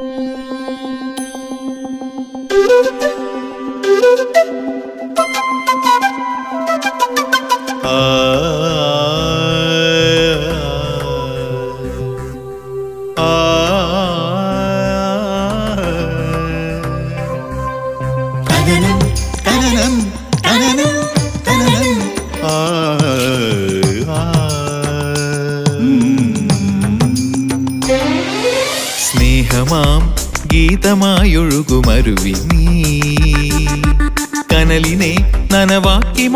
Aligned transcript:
嗯。 0.00 0.43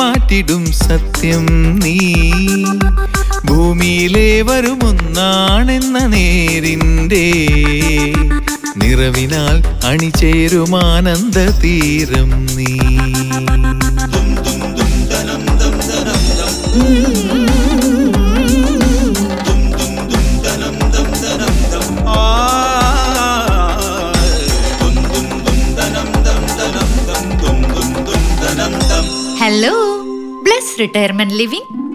മാറ്റിടും 0.09 0.73
സത്യം 0.73 1.47
നീ. 1.75 1.99
ഭൂമിയിലെ 3.45 4.43
വരുമൊന്നാണെന്ന 4.43 5.99
നേരിന്റെ 5.99 7.47
നിറവിനാൽ 8.77 9.87
അണിചേരുമാനന്ദ 9.87 11.61
തീരം 11.61 12.47
നീ. 12.57 12.73
റിട്ടയർമെന്റ് 30.81 31.35
ലിവിംഗ് 31.35 31.89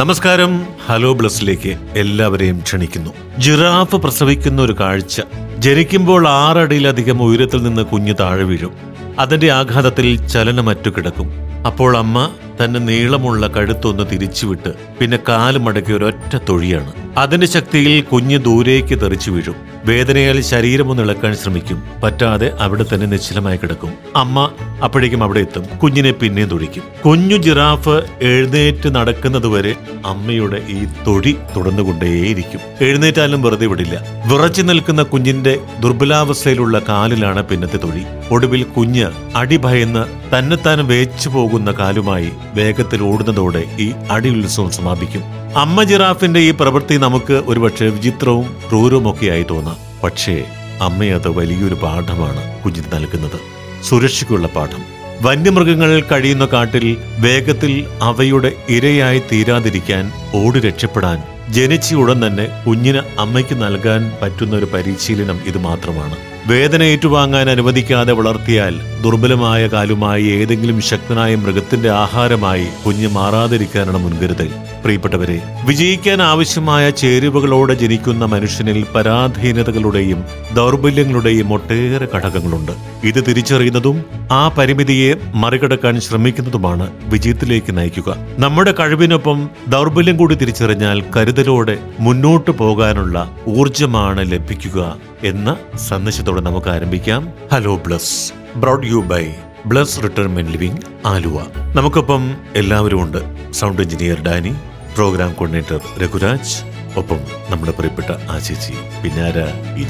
നമസ്കാരം. 0.00 0.66
ഹലോ 0.86 1.12
ബ്ലസ്സിലേക്ക് 1.12 1.76
എല്ലാവരെയും 1.92 2.60
ക്ഷണിക്കുന്നു. 2.60 3.10
ജിറാഫ് 3.38 3.96
പ്രസവിക്കുന്ന 3.96 4.62
ഒരു 4.62 4.76
കാഴ്ച. 4.80 5.20
ജനിക്കുമ്പോൾ 5.58 6.28
ആറടിയിലധികം 6.28 7.22
ഉയരത്തിൽ 7.22 7.62
നിന്ന് 7.62 7.82
കുഞ്ഞ് 7.82 8.14
താഴെ 8.20 8.42
വീഴും. 8.42 8.72
അതിന്റെ 9.18 9.50
ആഘാതത്തിൽ 9.50 10.28
ചലനമറ്റു 10.28 10.90
കിടക്കും. 10.90 11.30
അപ്പോൾ 11.66 11.96
അമ്മ 11.96 12.30
തന്റെ 12.64 12.80
നീളമുള്ള 12.80 13.46
കഴുത്തൊന്ന് 13.46 14.04
തിരിച്ചുവിട്ട് 14.12 14.74
പിന്നെ 14.98 15.18
കാൽ 15.28 15.58
മടക്കി 15.58 15.92
ഒരൊറ്റ 15.92 16.36
തൊഴിയാണ്. 16.48 16.92
അതിന്റെ 17.18 17.46
ശക്തിയിൽ 17.46 18.00
കുഞ്ഞ് 18.00 18.38
ദൂരേക്ക് 18.38 19.00
തെറിച്ചു 19.00 19.30
വീഴും. 19.30 19.56
വേദനയാൽ 19.84 20.40
ശരീരമൊന്നിളക്കാൻ 20.40 21.36
ശ്രമിക്കും. 21.36 21.82
പറ്റാതെ 22.04 22.52
അവിടെ 22.60 22.84
തന്നെ 22.94 23.06
നിശ്ചലമായി 23.06 23.56
കിടക്കും. 23.56 23.94
അമ്മ 24.16 24.50
അപ്പോഴേക്കും 24.82 25.22
അവിടെ 25.22 25.40
എത്തും. 25.40 25.78
കുഞ്ഞിനെ 25.78 26.10
പിന്നെയും 26.10 26.48
തൊഴിക്കും. 26.48 26.82
കുഞ്ഞു 27.04 27.36
ജിറാഫ് 27.36 28.02
എഴുന്നേറ്റ് 28.22 28.94
നടക്കുന്നത് 28.94 29.46
വരെ 29.46 29.74
അമ്മയുടെ 30.06 30.62
ഈ 30.68 30.84
തൊഴി 31.06 31.36
തുടർന്നുകൊണ്ടേയിരിക്കും. 31.56 32.60
എഴുന്നേറ്റാലും 32.80 33.42
വെറുതെ 33.42 33.66
വിടില്ല. 33.66 34.02
വിറച്ചു 34.32 34.62
നിൽക്കുന്ന 34.62 35.02
കുഞ്ഞിന്റെ 35.02 35.60
ദുർബലാവസ്ഥയിലുള്ള 35.80 36.78
കാലിലാണ് 36.88 37.44
പിന്നത്തെ 37.44 37.76
തൊഴി. 37.76 38.02
ഒടുവിൽ 38.30 38.62
കുഞ്ഞ് 38.62 39.06
അടിഭയന്ന് 39.36 40.34
തന്നെത്താൻ 40.38 40.86
വേച്ചു 40.86 41.28
പോകുന്ന 41.28 41.70
കാലുമായി 41.70 42.30
വേഗത്തിൽ 42.54 43.02
ഓടുന്നതോടെ 43.02 43.64
ഈ 43.78 43.92
അടി 44.10 44.30
ഉത്സവം 44.30 44.70
സമാപിക്കും. 44.70 45.22
അമ്മ 45.56 45.82
ജിറാഫിന്റെ 45.82 46.40
ഈ 46.40 46.50
പ്രവൃത്തി 46.50 46.96
നമുക്ക് 46.96 47.42
ഒരുപക്ഷെ 47.46 47.84
വിചിത്രവും 47.84 48.56
ക്രൂരവുമൊക്കെയായി 48.68 49.46
തോന്നാം. 49.50 49.76
പക്ഷേ 50.04 50.44
അമ്മയത് 50.82 51.28
വലിയൊരു 51.28 51.74
പാഠമാണ് 51.74 52.62
കുഞ്ഞിന് 52.62 52.84
നൽകുന്നത്. 52.92 53.63
സുരക്ഷയ്ക്കുള്ള 53.88 54.46
പാഠം. 54.46 54.82
വന്യമൃഗങ്ങൾ 55.22 56.02
കഴിയുന്ന 56.02 56.48
കാട്ടിൽ 56.52 56.96
വേഗത്തിൽ 57.18 57.86
അവയുടെ 58.02 58.52
ഇരയായി 58.68 59.22
തീരാതിരിക്കാൻ 59.32 60.12
ഓടി 60.34 60.60
രക്ഷപ്പെടാൻ 60.60 61.22
ജനിച്ച 61.52 61.94
ഉടൻ 61.94 62.26
തന്നെ 62.26 62.46
കുഞ്ഞിന് 62.66 63.02
അമ്മയ്ക്ക് 63.18 63.62
നൽകാൻ 63.62 64.12
പറ്റുന്ന 64.22 64.56
ഒരു 64.56 64.64
പരിശീലനം 64.64 65.40
ഇത് 65.46 65.58
മാത്രമാണ്. 65.58 66.33
വേദന 66.46 66.82
ഏറ്റുവാങ്ങാൻ 66.82 67.50
അനുവദിക്കാതെ 67.50 68.12
വളർത്തിയാൽ 68.12 68.74
ദുർബലമായ 69.02 69.66
കാലുമായി 69.66 70.24
ഏതെങ്കിലും 70.24 70.80
ശക്തനായ 70.80 71.34
മൃഗത്തിന്റെ 71.34 71.90
ആഹാരമായി 71.90 72.66
കുഞ്ഞ് 72.86 73.08
മാറാതിരിക്കാനാണ് 73.08 73.98
മുൻകരുതൽ. 73.98 74.48
പ്രിയപ്പെട്ടവരെ 74.84 75.42
വിജയിക്കാൻ 75.64 76.22
ആവശ്യമായ 76.22 76.90
ചേരുവകളോടെ 76.90 77.74
ജനിക്കുന്ന 77.74 78.24
മനുഷ്യനിൽ 78.24 78.84
പരാധീനതകളുടെയും 78.94 80.24
ദൗർബല്യങ്ങളുടെയും 80.54 81.52
ഒട്ടേറെ 81.52 82.08
ഘടകങ്ങളുണ്ട്. 82.14 82.72
ഇത് 83.04 83.24
തിരിച്ചറിയുന്നതും 83.28 84.04
ആ 84.32 84.48
പരിമിതിയെ 84.48 85.14
മറികടക്കാൻ 85.34 86.00
ശ്രമിക്കുന്നതുമാണ് 86.00 86.90
വിജയത്തിലേക്ക് 87.04 87.76
നയിക്കുക. 87.78 88.16
നമ്മുടെ 88.38 88.74
കഴിവിനൊപ്പം 88.80 89.50
ദൗർബല്യം 89.68 90.16
കൂടി 90.16 90.34
തിരിച്ചറിഞ്ഞാൽ 90.34 91.04
കരുതലോടെ 91.16 91.78
മുന്നോട്ടു 92.00 92.50
പോകാനുള്ള 92.50 93.30
ഊർജമാണ് 93.48 94.32
ലഭിക്കുക 94.32 94.96
എന്ന 95.24 95.56
സന്ദേശത്തോടെ 95.76 96.33
നമുക്ക് 96.40 96.68
ആരംഭിക്കാം. 96.68 97.32
Hello 97.52 97.76
bless 97.76 98.32
brought 98.56 98.86
you 98.86 98.96
by 98.96 99.34
bless 99.66 100.02
retirement 100.02 100.50
living 100.50 100.80
Aluva. 101.06 101.42
നമുക്കൊപ്പം 101.76 102.36
എല്ലാവരും 102.56 103.02
ഉണ്ട്. 103.02 103.52
Sound 103.52 103.82
engineer 103.82 104.22
Dani 104.22 104.54
program 104.94 105.32
coordinator 105.32 105.80
Raghuraj 106.02 106.56
ഒപ്പം 106.96 107.16
നമ്മുടെ 107.50 107.72
പ്രിയപ്പെട്ട 107.72 108.10
ആ 108.30 108.38
ചേച്ചി. 108.38 108.72
പിന്നാര 109.02 109.38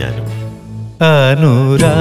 ഞാനും. 0.01 0.44
അനുരാഗിണി. 1.07 1.95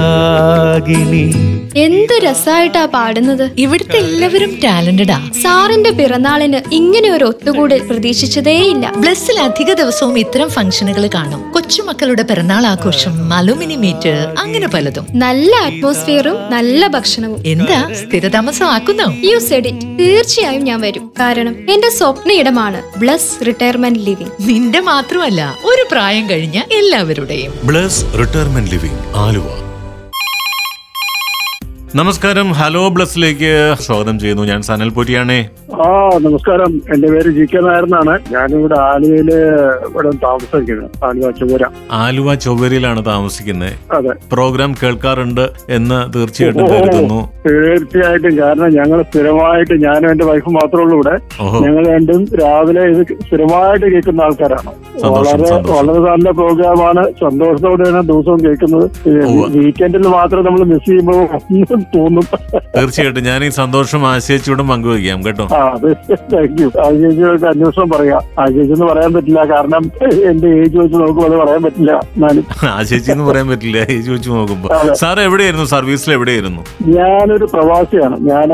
എന്ത് 1.76 2.12
രസായിട്ടാ 2.24 2.86
പാടുന്നത്. 2.86 3.50
ഇവിടുത്തെ 3.58 3.96
എല്ലാവരും 3.96 4.60
ടാലന്റഡാ. 4.64 5.30
സാറിന്റെ 5.42 5.90
പിറന്നാളിന് 5.90 6.74
ഇങ്ങനെ 6.74 7.08
ഒരു 7.10 7.24
ഒത്തുകൂടൽ 7.24 7.78
പ്രതീക്ഷിച്ചതേയില്ല. 7.78 8.92
ബ്ലസ്സിൽ 8.96 9.40
അധിക 9.40 9.72
ദിവസവും 9.72 10.18
ഇത്തരം 10.18 10.50
ഫംഗ്ഷനുകൾ 10.50 11.10
കാണും. 11.14 11.52
കൊച്ചുമക്കളുടെ 11.52 12.22
പിറന്നാൾ 12.22 12.66
ആഘോഷം 12.66 13.34
അലുമിനി 13.34 13.76
മീറ്റ് 13.76 14.34
അങ്ങനെ 14.38 14.68
പലതും. 14.68 15.06
നല്ല 15.14 15.56
അറ്റ്മോസ്ഫിയറും 15.56 16.36
നല്ല 16.50 16.86
ഭക്ഷണവും. 16.86 17.42
എന്താ? 17.46 17.90
സ്ഥിരതാമസം 17.94 18.66
ആക്കുന്നു? 18.66 19.26
യു 19.32 19.38
സെഡ് 19.38 19.66
ഇറ്റ് 19.66 19.98
തീർച്ചയായും 19.98 20.64
ഞാൻ 20.64 20.80
വരും. 20.80 21.12
കാരണം 21.20 21.56
എന്റെ 21.70 21.90
സ്വപ്ന 21.90 22.32
ഇടമാണ് 22.32 22.82
ബ്ലസ് 22.98 23.46
റിട്ടയർമെന്റ് 23.46 23.98
ലിവിംഗ് 23.98 24.32
നിന്റെ 24.48 24.80
മാത്രമല്ല 24.80 25.58
ഒരു 25.64 25.84
പ്രായം 25.92 26.30
കഴിഞ്ഞ 26.30 26.60
എല്ലാവരുടെയും. 26.72 27.52
Bless 27.64 28.04
retirement 28.18 28.70
living 28.70 28.93
Aluva. 29.14 29.63
നമസ്കാരം. 31.96 32.52
ഹലോ 32.52 32.88
ബ്ലസ്സിലേക്ക് 32.88 33.50
സ്വാഗതം 33.80 34.18
ചെയ്യുന്നു. 34.18 34.44
ഞാൻ 34.44 34.62
സനൽ 34.62 34.88
പൊരിയാണേ 34.90 35.36
ആ 35.84 35.90
നമസ്കാരം. 36.22 36.72
എന്റെ 36.94 37.08
പേര് 37.08 37.30
ജി 37.30 37.44
കെ 37.44 37.60
നായർ 37.60 37.84
എന്നാണ് 37.84 38.14
ഞാനിവിടെ 38.32 38.76
ആലുവയിൽ 38.80 39.28
ഇവിടെ 39.88 40.10
താമസിക്കുന്നത് 40.24 40.90
ആലുവ 41.04 41.30
ചൊവ്വര. 41.30 41.64
ആലുവ 41.92 42.34
ചൊവ്വരയിലാണ് 42.34 43.04
താമസിക്കുന്നത്. 43.06 43.72
അതെ. 43.92 44.14
പ്രോഗ്രാം 44.32 44.74
കേൾക്കാറുണ്ട് 44.82 45.44
എന്ന് 45.70 45.98
തീർച്ചയായിട്ടും 46.14 46.68
കരുതുന്നു. 46.72 47.20
തീർച്ചയായിട്ടും. 47.46 48.38
കാരണം 48.38 48.68
ഞങ്ങൾ 48.70 49.02
സ്ഥിരമായിട്ട് 49.02 49.74
ഞാനും 49.84 50.10
എന്റെ 50.10 50.24
വൈഫ് 50.24 50.48
മാത്രമേ 50.48 50.82
ഉള്ളൂ 50.82 50.96
ഇവിടെ. 50.96 51.14
ഞങ്ങൾ 51.66 51.86
രണ്ടും 51.94 52.24
രാവിലെ 52.42 52.82
ഇത് 52.82 53.02
സ്ഥിരമായിട്ട് 53.26 53.86
കേൾക്കുന്ന 53.94 54.22
ആൾക്കാരാണ്. 54.22 54.72
വളരെ. 55.04 55.50
വളരെ 55.70 56.00
നല്ല 56.10 56.30
പ്രോഗ്രാമാണ്. 56.30 57.04
സന്തോഷത്തോടെയാണ് 57.24 58.02
ദിവസവും 58.12 58.40
കേൾക്കുന്നത്. 58.44 58.90
വീക്കെൻഡിൽ 59.58 60.06
മാത്രം 60.18 60.44
നമ്മൾ 60.44 60.64
മിസ് 60.74 60.86
ചെയ്യുമ്പോൾ 60.90 61.22
ഒന്നും 61.34 61.83
തോന്നും. 61.94 62.24
തീർച്ചയായിട്ടും. 62.76 63.24
ഞാൻ 63.24 63.44
ഈ 63.44 63.48
സന്തോഷം 63.48 64.06
ആശയിച്ചൂടെ 64.06 64.62
പങ്കുവയ്ക്കാം 64.62 65.26
കേട്ടോ. 65.26 65.44
അതെ. 65.44 65.92
താങ്ക് 66.32 66.62
യു 66.62 66.68
അന്വേഷണം 67.48 67.88
പറയാം. 67.90 68.22
പറയാൻ 68.92 69.12
പറ്റില്ല. 69.12 69.44
കാരണം 69.44 69.84
എന്റെ 70.30 70.48
ഏജ് 70.48 70.76
വെച്ച് 70.78 70.96
നോക്കുമ്പോൾ 70.96 71.26
അത് 71.26 71.36
പറയാൻ 71.42 71.62
പറ്റില്ല. 71.62 71.92
ആശയച്ചി 72.68 73.10
എന്ന് 73.10 73.24
പറയാൻ 73.24 73.48
പറ്റില്ല. 73.48 73.78
ഏജ് 73.78 74.10
വെച്ച് 74.10 74.30
നോക്കുമ്പോ. 74.30 74.94
സാർ 74.94 75.20
എവിടെയായിരുന്നു? 75.20 75.66
സർവീസിൽ 75.66 76.12
എവിടെയായിരുന്നു? 76.12 76.62
ഞാനൊരു 76.86 77.44
പ്രവാസിയാണ്. 77.44 78.16
ഞാൻ 78.30 78.48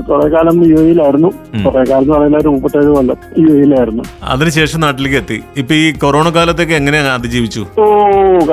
കുറെ 0.00 0.28
കാലം 0.28 0.56
യു 0.70 0.76
എയിലായിരുന്നു. 0.76 1.28
കുറെ 1.64 1.84
കാലം 1.90 2.02
എന്ന് 2.02 2.14
പറയുന്ന 2.14 2.36
ഒരു 2.36 2.48
മുപ്പത്തേഴ് 2.48 2.90
കൊല്ലം 2.96 3.16
യു 3.38 3.54
എയിലായിരുന്നു 3.54 4.02
അതിനുശേഷം 4.22 4.80
നാട്ടിലേക്ക് 4.80 5.16
എത്തി. 5.16 5.40
ഇപ്പൊ 5.56 5.74
ഈ 5.74 5.92
കൊറോണ 5.92 6.28
കാലത്തൊക്കെ 6.28 6.74
എങ്ങനെയാണ് 6.74 7.08
അതിജീവിച്ചു? 7.08 7.66
ഓ 7.78 7.84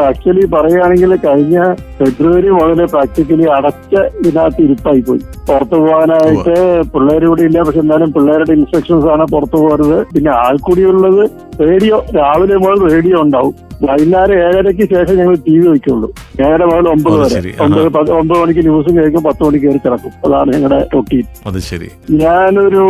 ആക്ച്വലി 0.05 0.45
പറയുകയാണെങ്കിൽ 0.45 1.15
കഴിഞ്ഞ 1.15 1.73
ഫെബ്രുവരി 1.73 2.49
മുതൽ 2.49 2.85
പ്രാക്ടിക്കലി 2.85 3.43
അടച്ച 3.43 3.95
ഇതിനകത്ത് 4.19 4.61
ഇരിപ്പായി 4.61 5.01
പോയി. 5.07 5.21
പുറത്തു 5.47 5.75
പോകാനായിട്ട് 5.75 6.55
പിള്ളേർ 6.93 7.23
ഇവിടെ 7.23 7.41
ഇല്ല. 7.41 7.57
പക്ഷെ 7.61 7.79
എന്തായാലും 7.79 8.13
പിള്ളേരുടെ 8.13 8.53
ഇൻസ്ട്രക്ഷൻസ് 8.59 9.07
ആണ് 9.13 9.25
പുറത്തു 9.33 9.57
പോകരുത് 9.57 9.97
പിന്നെ 10.15 10.31
ആൾക്കൂടിയുള്ളത് 10.45 11.23
റേഡിയോ 11.67 11.97
രാവിലെ 12.15 12.57
മുതൽ 12.65 12.79
റേഡിയോ 12.93 13.21
ഉണ്ടാവും. 13.21 13.55
വൈകുന്നേരം 13.83 14.37
ഏഴരയ്ക്ക് 14.45 14.85
ശേഷം 14.91 15.15
ഞങ്ങൾ 15.19 15.35
ടി 15.45 15.53
വി 15.57 15.65
വയ്ക്കുള്ളൂ 15.67 16.07
ഏഴര 16.45 16.61
മുതൽ 16.69 16.87
ഒമ്പത് 16.93 17.17
വരെ. 17.21 17.51
ഒമ്പത് 17.65 18.11
ഒമ്പത് 18.19 18.37
മണിക്ക് 18.41 18.63
ന്യൂസും 18.67 18.93
കേൾക്കും 18.97 19.23
പത്ത് 19.27 19.43
മണിക്ക് 19.45 19.65
കയറി 19.65 19.79
കിടക്കും. 19.85 20.11
അതാണ് 20.25 20.49
ഞങ്ങളുടെ 20.55 20.79
റൊട്ടീൻ 20.93 21.25
അത് 21.49 21.59
ശരി. 21.69 21.89
ഞാനൊരു 22.23 22.83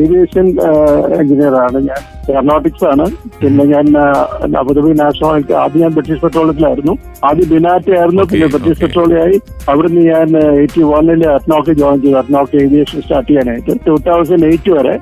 ഏവിയേഷൻ 0.00 0.46
എഞ്ചിനീയർ 1.20 1.56
ആണ്. 1.64 1.78
ഞാൻ 1.88 2.00
എയറോനോട്ടിക്സ് 2.32 2.84
ആണ്. 2.92 3.06
പിന്നെ 3.40 3.64
ഞാൻ 3.72 3.86
അബുദാബി 4.60 4.92
നാഷണൽ 5.02 5.54
ആദ്യം 5.62 5.82
ഞാൻ 5.84 5.92
ബ്രിട്ടീഷ് 5.96 6.22
പെട്രോളിയത്തിലായിരുന്നു 6.22 6.94
ആദ്യം 7.28 7.48
ബിനാറ്റി 7.52 7.92
ആയിരുന്നു 7.98 8.24
പിന്നെ 8.30 8.46
ബ്രിട്ടീഷ്. 8.54 8.80
പെട്രോളിയായി 8.84 9.36
അവിടുന്ന് 9.72 10.04
ഞാൻ 10.12 10.28
എയ്റ്റി 10.60 10.84
വണ്ണിൽ 10.92 11.24
അറ്റ്നോക്ക് 11.34 11.74
ജോയിൻ 11.80 12.00
ചെയ്തു. 12.04 12.16
അറ്റ്നോക്ക് 12.22 12.56
ഏവിയേഷൻ 12.62 13.02
സ്റ്റാർട്ട് 13.06 13.28
ചെയ്യാനായിട്ട്. 13.30 13.74
ടൂ 13.86 13.96
തൗസൻഡ് 14.08 14.46
എയ്റ്റ് 14.50 14.72
വരെ 14.78 14.94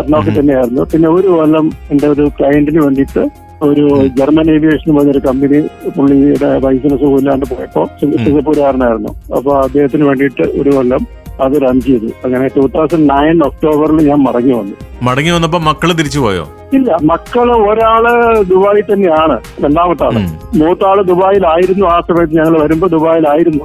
അറ്റ്നോക്ക്. 0.00 0.30
തന്നെയായിരുന്നു. 0.40 0.84
പിന്നെ 0.92 1.08
ഒരു 1.16 1.30
കൊല്ലം 1.38 1.66
എന്റെ 1.92 2.08
ഒരു 2.14 2.26
ക്ലയന്റിന് 2.38 2.82
വേണ്ടിയിട്ട് 2.86 3.24
ഒരു 3.62 4.06
ജർമ്മൻ 4.18 4.50
ഏവിയേഷൻ 4.50 4.96
പറഞ്ഞൊരു 4.96 5.18
കമ്പനി 5.18 5.88
പുള്ളിയുടെ 5.88 6.58
വൈസിന് 6.58 6.98
സുഖമില്ലാണ്ട് 6.98 7.46
പോയപ്പോ 7.46 7.84
സിംഗ- 8.00 8.24
സിംഗപ്പൂരുകാരനായിരുന്നു. 8.24 9.34
അപ്പൊ 9.36 9.60
അദ്ദേഹത്തിന് 9.60 10.04
വേണ്ടിയിട്ട് 10.04 10.42
ഒരു 10.42 10.76
കൊല്ലം 10.76 11.24
അത് 11.40 11.62
റൺ 11.62 11.80
ചെയ്തു. 11.80 12.06
അങ്ങനെ 12.24 12.48
ടൂ 12.48 12.66
തൗസൻഡ് 12.66 13.10
നയൻ 13.10 13.42
ഒക്ടോബറിൽ 13.42 14.08
ഞാൻ 14.08 14.18
മടങ്ങി 14.18 14.52
വന്നു. 14.52 14.72
മടങ്ങി 15.02 15.30
വന്നപ്പോ 15.30 15.58
മക്കൾ 15.58 15.92
തിരിച്ചു 15.92 16.20
പോയോ? 16.20 16.48
ഇല്ല 16.72 16.98
മക്കൾ 17.02 17.52
ഒരാൾ 17.52 18.02
ദുബായി 18.42 18.80
തന്നെയാണ് 18.80 19.40
രണ്ടാമത്താണ് 19.64 20.40
മൂത്താൾ 20.56 21.02
ദുബായിലായിരുന്നു 21.02 21.86
ആ 21.86 22.00
സമയത്ത് 22.00 22.34
ഞങ്ങൾ 22.34 22.62
വരുമ്പോ 22.62 22.88
ദുബായിലായിരുന്നു. 22.88 23.64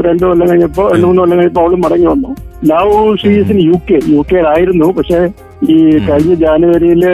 രണ്ടു 0.00 0.26
കൊല്ലം 0.26 0.48
കഴിഞ്ഞപ്പോ 0.48 0.88
രണ്ടു 0.88 1.06
മൂന്ന് 1.06 1.22
കൊല്ലം 1.22 1.36
കഴിഞ്ഞപ്പോ 1.36 1.62
അവളും 1.62 1.80
മടങ്ങി 1.80 2.06
വന്നു. 2.06 2.28
Now 2.64 3.14
she's 3.14 3.52
in 3.52 3.60
U 3.60 3.72
K 3.72 4.00
U 4.08 4.24
കെയിലായിരുന്നു 4.32 4.92
പക്ഷെ 4.92 5.28
ഈ 5.70 5.98
കഴിഞ്ഞ 5.98 6.34
ജാനുവരിയിൽ 6.34 7.10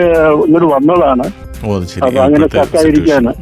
ഇങ്ങോട്ട് 0.46 0.66
വന്നതാണ്. 0.66 1.24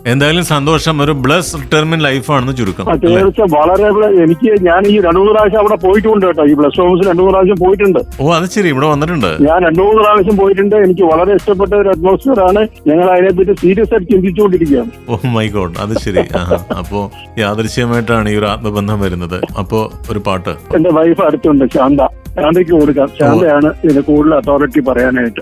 എന്തായാലും 0.06 0.44
സന്തോഷം. 0.44 1.02
ഒരു 1.02 1.12
ബ്ലസ് 1.12 1.54
റിട്ടയർമെന്റ് 1.54 2.04
ലൈഫാണെന്ന് 2.04 2.56
ചുരുക്കം? 2.56 2.86
തീർച്ച 3.04 3.40
വളരെ 3.40 3.86
എനിക്ക് 4.22 4.62
ഞാൻ 4.62 4.86
ഈ 4.86 5.00
രണ്ടു 5.00 5.19
മൂന്ന് 5.19 5.32
പ്രാവശ്യം 5.32 5.58
അവിടെ 5.58 5.74
പോയിട്ടുണ്ട് 5.74 6.26
കേട്ടോ. 6.26 6.44
ഈ 6.44 6.54
ബ്ലസ് 6.54 6.80
ഹോംസിൽ 6.80 7.08
രണ്ടു 7.08 7.22
മൂന്ന് 7.22 7.34
പ്രാവശ്യം 7.38 7.58
പോയിട്ടുണ്ട്. 7.64 8.00
ഓ 8.20 8.34
അത് 8.34 8.50
ശരി. 8.50 8.69
ഇവിടെ 8.69 8.86
വന്നിട്ടുണ്ട്. 8.86 9.30
ഞാൻ 9.40 9.58
രണ്ടു 9.64 9.82
മൂന്ന് 9.82 10.02
പ്രാവശ്യം 10.02 10.36
പോയിട്ടുണ്ട്. 10.36 10.76
എനിക്ക് 10.76 11.02
വളരെ 11.02 11.34
ഇഷ്ടപ്പെട്ട 11.34 11.74
ഒരു 11.74 11.88
അറ്റ്മോസ്ഫിയർ 11.88 12.40
ആണ്. 12.40 12.62
ഞങ്ങൾ 12.88 13.10
അതിനെ 13.10 13.30
പറ്റി 13.30 13.52
സീരിയസ് 13.60 13.94
ആയിട്ട് 13.94 14.12
ചിന്തിച്ചുകൊണ്ടിരിക്കുകയാണ്. 14.12 14.90
ഓ 15.08 15.18
മൈ 15.25 15.48
ഗോഡ് 15.48 15.75
അത് 15.80 15.94
ശരി. 15.98 16.18
അപ്പോ 16.80 17.12
യാദൃശ്യമായിട്ടാണ് 17.38 18.28
ഈ 18.28 18.36
ഒരു 18.36 18.46
ആത്മബന്ധം 18.46 19.00
വരുന്നത്. 19.00 19.38
അപ്പോ 19.58 19.92
ഒരു 20.10 20.18
പാട്ട്. 20.18 20.54
എന്റെ 20.76 20.90
വൈഫ് 20.90 21.22
അടുത്തുണ്ട് 21.22 21.64
ശാന്ത. 21.75 22.00
ശാന്തയ്ക്ക് 22.36 22.72
കൊടുക്കാം. 22.72 23.08
ശാന്തയാണ് 23.20 23.72
ഇതിന് 23.84 24.00
കൂടുതൽ 24.00 24.34
അതോറിറ്റി 24.34 24.80
പറയാനായിട്ട്. 24.80 25.40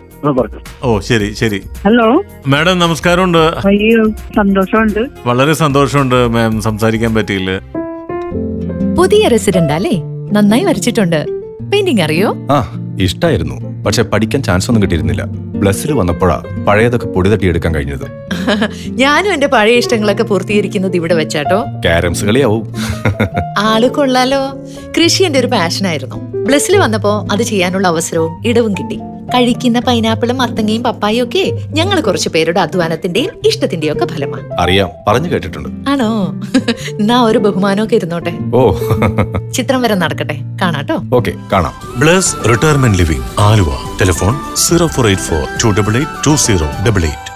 ഓ 0.85 0.99
ശരി 0.99 1.33
ശരി. 1.33 1.63
ഹലോ 1.85 2.23
മാഡം 2.47 2.70
നമസ്കാരമുണ്ട്. 2.79 3.39
അയ്യോ 3.39 4.09
സന്തോഷമുണ്ട്. 4.37 5.07
വളരെ 5.27 5.53
സന്തോഷമുണ്ട് 5.53 6.29
മാം 6.29 6.63
സംസാരിക്കാൻ 6.63 7.15
പറ്റിയില്ല 7.15 7.61
പുതിയ 8.97 9.29
റെസിഡന്റ് 9.29 9.73
അല്ലേ? 9.73 10.03
നന്നായി 10.33 10.65
വരച്ചിട്ടുണ്ട്. 10.65 11.27
പെയിന്റിംഗ് 11.73 12.03
അറിയോ? 12.03 12.37
ആ 12.51 12.87
ഇഷ്ടായിരുന്നു. 13.01 13.85
പക്ഷെ 13.87 14.03
പഠിക്കാൻ 14.03 14.43
ചാൻസ് 14.43 14.71
ഒന്നും 14.71 14.83
കിട്ടിയിരുന്നില്ല. 14.83 15.25
പ്ലസ്സിൽ 15.61 15.93
വന്നപ്പോഴാ 15.93 16.43
പഴയതൊക്കെ 16.69 17.07
പൊടി 17.07 17.29
തട്ടിയെടുക്കാൻ 17.31 17.75
കഴിഞ്ഞത്. 17.75 18.07
ഞാനും 18.89 19.33
എന്റെ 19.33 19.47
പഴയ 19.47 19.73
ഇഷ്ടങ്ങളൊക്കെ 19.73 20.23
പൂർത്തീകരിക്കുന്നത് 20.23 20.97
ഇവിടെ 20.97 21.15
വെച്ചാട്ടോ. 21.15 21.65
കാരംസ് 21.85 22.25
കളിയാവും. 22.25 22.75
ആൾ 23.59 23.89
കൊള്ളാലോ. 23.89 24.53
കൃഷി 24.97 25.23
എന്റെ 25.23 25.39
ഒരു 25.39 25.47
പാഷനായിരുന്നു 25.47 26.17
ബ്ലസ്സിൽ 26.45 26.77
വന്നപ്പോ 26.77 27.29
അത് 27.33 27.43
ചെയ്യാനുള്ള 27.43 27.89
അവസരവും 27.89 28.43
ഇടവും 28.47 28.73
കിട്ടി. 28.73 28.99
കഴിക്കുന്ന 29.35 29.81
പൈനാപ്പിളും 29.81 30.39
മത്തങ്ങയും 30.39 30.83
പപ്പായും 30.83 31.25
ഒക്കെ 31.25 31.59
ഞങ്ങൾ 31.67 32.01
കുറച്ചു 32.01 32.29
പേരുടെ 32.29 32.61
അധ്വാനത്തിന്റെയും 32.61 33.31
ഇഷ്ടത്തിന്റെയും 33.47 33.93
ഒക്കെ 33.93 34.07
ഫലമാണ്. 34.07 34.51
അറിയാം. 34.61 34.89
പറഞ്ഞു 35.09 35.29
കേട്ടിട്ടുണ്ട്. 35.29 35.91
ആണോ? 35.91 36.35
എന്നാ 37.01 37.23
ഒരു 37.23 37.39
ബഹുമാനമൊക്കെ 37.39 37.97
ഇരുന്നോട്ടെ. 37.97 38.39
ഓ. 38.55 38.73
ചിത്രം 39.55 39.83
വരെ 39.83 39.95
നടക്കട്ടെ. 39.95 40.39
കാണാട്ടോ 40.63 41.01
ഓക്കെ 41.15 41.33
കാണാം. 41.53 42.01
Bless 42.01 42.35
retirement 42.49 42.99
living 42.99 43.25
Aluva. 43.39 43.69
Telephone 44.01 44.57
zero 44.57 44.87
four 44.87 45.07
eight 45.07 45.23
four 45.23 45.47
two 45.65 45.81
double 45.81 45.97
eight 45.97 46.27
two 46.27 46.35
zero 46.35 46.67
double 46.89 47.03
eight. 47.03 47.30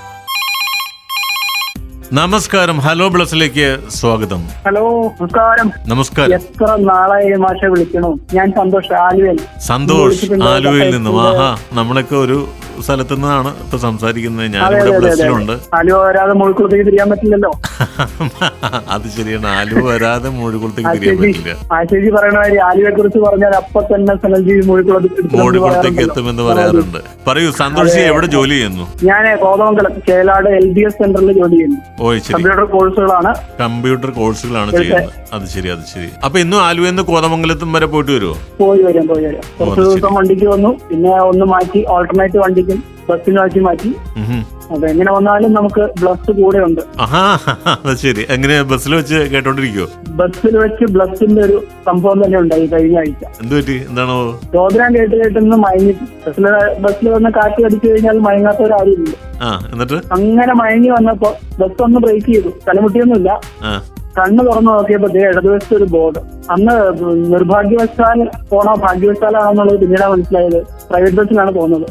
നമസ്കാരം. 2.18 2.78
ഹലോ 2.86 3.06
ബ്ലസിലേക്ക് 3.14 3.66
സ്വാഗതം. 3.98 4.40
ഹലോ 4.66 4.82
നമസ്കാരം. 5.20 5.68
നമസ്കാരം. 5.92 6.34
എത്ര 6.38 6.66
നാളായി 6.90 7.30
മാഷ 7.44 7.60
വിളിക്കണു? 7.74 8.10
ഞാൻ 8.36 8.48
സന്തോഷ് 8.58 8.92
ആലുവയിൽ. 9.06 9.40
സന്തോഷ് 9.70 10.28
ആലുവയിൽ 10.52 10.90
നിന്നും. 10.96 11.16
ആഹാ 11.28 11.48
നമ്മളൊക്കെ 11.80 12.16
ഒരു 12.24 12.38
സ്ഥലത്തു 12.84 13.14
നിന്നാണ് 13.16 13.50
ഇപ്പൊ 13.64 13.76
സംസാരിക്കുന്നത്. 13.84 14.46
ഞാൻ 14.54 14.62
അതെ 14.66 14.78
ബ്ലസ്സിലുണ്ട്. 15.00 15.52
ആലുവ 15.78 15.98
വരാതെ 16.06 16.34
മുഴുക്കുളത്തേക്ക് 16.40 16.86
തിരിയാൻ 16.88 17.08
പറ്റില്ലല്ലോ. 17.12 17.50
അത് 18.94 19.06
ശരിയാണ്. 19.16 19.48
ആലുവ 19.58 19.82
വരാതെ 19.90 20.28
മുഴുകുളത്തേക്ക് 20.38 20.94
തിരിയാൻ 20.94 21.18
പറ്റില്ല. 21.22 21.54
ആ 21.74 21.78
ചേച്ചി 21.90 22.10
പറയണ 22.16 22.36
മാതിരി 22.40 22.60
ആലുവയെ 22.68 22.92
കുറിച്ച് 22.98 23.20
പറഞ്ഞാൽ 23.26 23.54
അപ്പൊ 23.62 23.82
തന്നെ 23.92 24.16
സനൽജി 24.24 24.56
മൂഴിക്കുളത്തേക്ക് 24.70 26.02
എത്തുമെന്ന് 26.06 26.44
പറയാറുണ്ട്. 26.48 27.00
പറയൂ 27.28 27.50
സന്തോഷ്. 27.62 27.98
എവിടെ 28.12 28.30
ജോലി 28.36 28.54
ചെയ്യുന്നു? 28.58 28.86
ഞാൻ 29.10 29.24
Kothamangalam 29.44 29.94
Chelad 30.10 30.50
L 30.60 30.68
B 30.78 30.84
S 30.88 30.98
സെന്ററിൽ 31.02 31.32
ജോലി 31.40 31.56
ചെയ്യുന്നു. 31.58 31.80
കമ്പ്യൂട്ടർ 32.04 32.64
കോഴ്സുകളാണ്. 32.74 33.30
കമ്പ്യൂട്ടർ 33.60 34.10
കോഴ്സുകളാണ് 34.18 34.70
ചെയ്യുന്നത്. 34.72 35.12
അത് 35.32 35.46
ശരി 35.54 35.68
അത് 35.74 35.84
ശരി. 35.92 36.08
അപ്പൊ 36.26 36.38
ഇന്നും 36.38 36.60
ആലുവയിൽ 36.60 36.92
നിന്ന് 36.92 37.04
കോതമംഗലത്തും 37.10 37.70
വരെ 37.76 37.86
പോയിട്ട് 37.86 38.12
വരുമോ 38.16 38.34
പോയി 38.62 38.82
വരും 38.86 39.06
പോയി 39.12 39.24
വരും. 39.26 39.44
കുറച്ച് 39.58 39.80
ദിവസം 39.80 40.14
വണ്ടിക്ക് 40.18 40.48
വന്നു. 40.54 40.72
പിന്നെ 40.90 41.14
ഒന്ന് 41.30 41.46
മാറ്റി 41.54 41.82
ഓൾട്ടർനേറ്റ് 41.94 42.38
വണ്ടിക്കും. 42.44 42.80
ബസ്സിന് 43.08 43.60
മാറ്റി. 43.60 43.90
അപ്പൊ 44.72 44.86
എങ്ങനെ 44.86 45.12
വന്നാലും 45.12 45.52
നമുക്ക് 45.52 45.82
ബ്ലസ് 46.00 46.30
കൂടെ 46.30 46.58
ഉണ്ട്. 46.58 46.80
ശരി. 48.02 48.22
എങ്ങനെ 48.34 48.62
ബസ്സിൽ 48.62 48.94
വെച്ച് 48.94 49.18
കേട്ടോണ്ടിരിക്കോ 49.32 49.86
ബസ്സിൽ 50.20 50.54
വെച്ച് 50.58 50.84
ബ്ലസ്സിന്റെ 50.94 51.42
ഒരു 51.42 51.56
സംഭവം 51.86 52.24
തന്നെ 52.24 52.38
ഉണ്ടായി 52.38 52.66
കഴിഞ്ഞ 52.66 52.98
ആഴ്ച. 52.98 53.24
എന്ത് 53.42 53.70
എന്താണോ? 53.88 54.16
കേട്ട് 54.96 55.16
കേട്ടെന്ന് 55.22 55.56
മയങ്ങി. 55.56 55.94
ബസ്സിൽ 56.26 56.46
ബസ്സിൽ 56.84 57.08
വന്ന് 57.08 57.30
കാറ്റ് 57.36 57.64
അടിച്ചു 57.64 57.88
കഴിഞ്ഞാൽ 57.90 58.18
മയങ്ങാത്തവരാരുമില്ല. 58.18 59.14
എന്നിട്ട്? 59.72 59.98
അങ്ങനെ 60.12 60.54
മയങ്ങി 60.54 60.88
വന്നപ്പോ 60.88 61.30
ബസ് 61.60 61.82
ഒന്ന് 61.82 62.00
ബ്രേക്ക് 62.00 62.26
ചെയ്തു. 62.26 62.52
തലമുട്ടിയൊന്നുമില്ല. 62.68 63.30
കണ്ണ് 64.18 64.40
തുറന്നു 64.46 64.70
നോക്കിയപ്പോ 64.72 65.08
ഇടതുവശത്ത് 65.08 65.74
ഒരു 65.74 65.84
ബോർഡ്. 65.84 66.20
അന്ന് 66.50 66.74
നിർഭാഗ്യവശാൽ 67.32 68.18
പോണോ? 68.50 68.74
ഭാഗ്യവശാലാണെന്നുള്ളത് 68.74 69.80
പിന്നീടാ 69.80 70.08
മനസ്സിലായത്. 70.08 70.58
പ്രൈവറ്റ് 70.90 71.16
ബസ്സിലാണ് 71.16 71.52
പോകുന്നത്. 71.52 71.86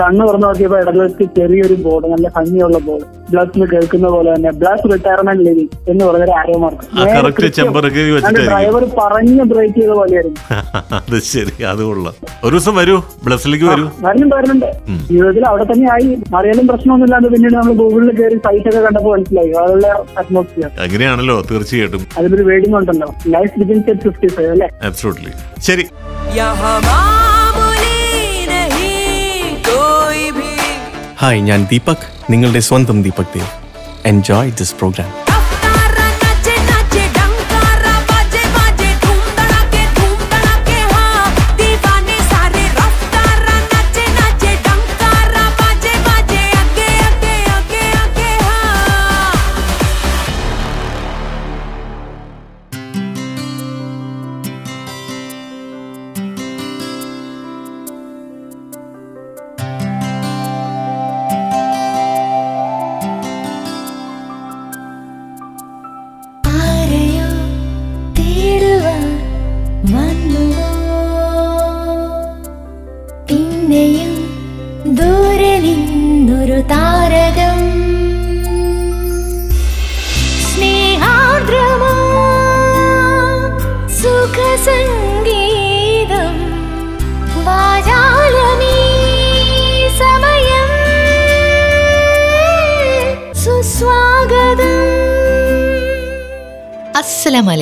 കണ്ണ് 0.00 0.28
തുറന്നു 0.28 0.46
നോക്കിയപ്പോ 0.46 0.78
ഇടതുവശത്ത് 0.78 1.24
ചെറിയൊരു 1.38 1.74
ബോർഡ് 1.74 2.06
നല്ല 2.06 2.28
ഭംഗിയുള്ള 2.36 2.78
ബോർഡ്. 2.78 3.04
ബ്ലസ് 3.30 3.70
കേൾക്കുന്ന 3.72 4.08
പോലെ 4.08 4.34
തന്നെ 4.34 4.50
ബ്ലസ് 4.50 4.92
റിട്ടയർമെന്റ് 4.92 5.44
ലിവിംഗ് 5.44 5.90
എന്ന് 5.90 6.04
പറഞ്ഞൊരു 6.04 6.30
ആരോ 6.30 6.58
മാർക്ക് 6.58 6.86
ഡ്രൈവർ 8.48 8.84
പറഞ്ഞ് 8.98 9.42
ബ്രേക്ക് 9.42 9.74
ചെയ്ത 9.74 9.90
പോലെയായിരുന്നു. 9.90 10.40
അത് 10.98 11.18
ശരി 11.22 11.64
അത് 11.64 11.82
കൊള്ളാം. 11.82 12.14
ഒരു 12.44 12.52
ദിവസം 12.56 12.74
വരൂ 12.76 12.96
ബ്ലസ്സിലേക്ക് 13.24 13.64
വരൂ. 13.64 13.86
വരുന്നുണ്ട് 14.06 14.36
വരുന്നുണ്ട്. 14.36 14.68
ജീവിതത്തിൽ 15.10 15.44
അവിടെ 15.46 15.64
തന്നെ 15.64 15.92
ആയി. 15.92 16.10
അറിയാലും 16.36 16.66
പ്രശ്നമൊന്നുമില്ലാതെ 16.66 17.28
പിന്നീട് 17.28 17.54
നമ്മൾ 17.54 17.72
ഗൂഗിളിൽ 17.72 18.12
കയറി 18.20 18.36
സൈറ്റ് 18.36 18.68
ഒക്കെ 18.68 18.80
കണ്ടപ്പോൾ 18.80 19.16
മനസ്സിലായി. 19.16 19.50
അതുള്ള 19.50 19.86
അറ്റ്മോസ്ഫിയർ 20.18 20.70
അങ്ങനെയാണല്ലോ 20.80 21.42
തീർച്ചയായിട്ടും. 21.50 22.04
അതിലൊരു 22.18 22.44
ഉണ്ടല്ലോ. 22.78 23.14
ലൈഫ് 23.26 23.54
വിദിൻ 23.64 23.84
ശരി. 25.60 25.86
ഹായ് 31.20 31.40
ഞാൻ 31.40 31.66
ദീപക്. 31.70 31.96
നിങ്ങളുടെ 32.30 32.60
സ്വന്തം 32.60 33.02
Deepak 33.02 33.26
Dev. 33.34 33.46
Enjoy 34.06 34.50
this 34.50 34.74
program 34.74 35.23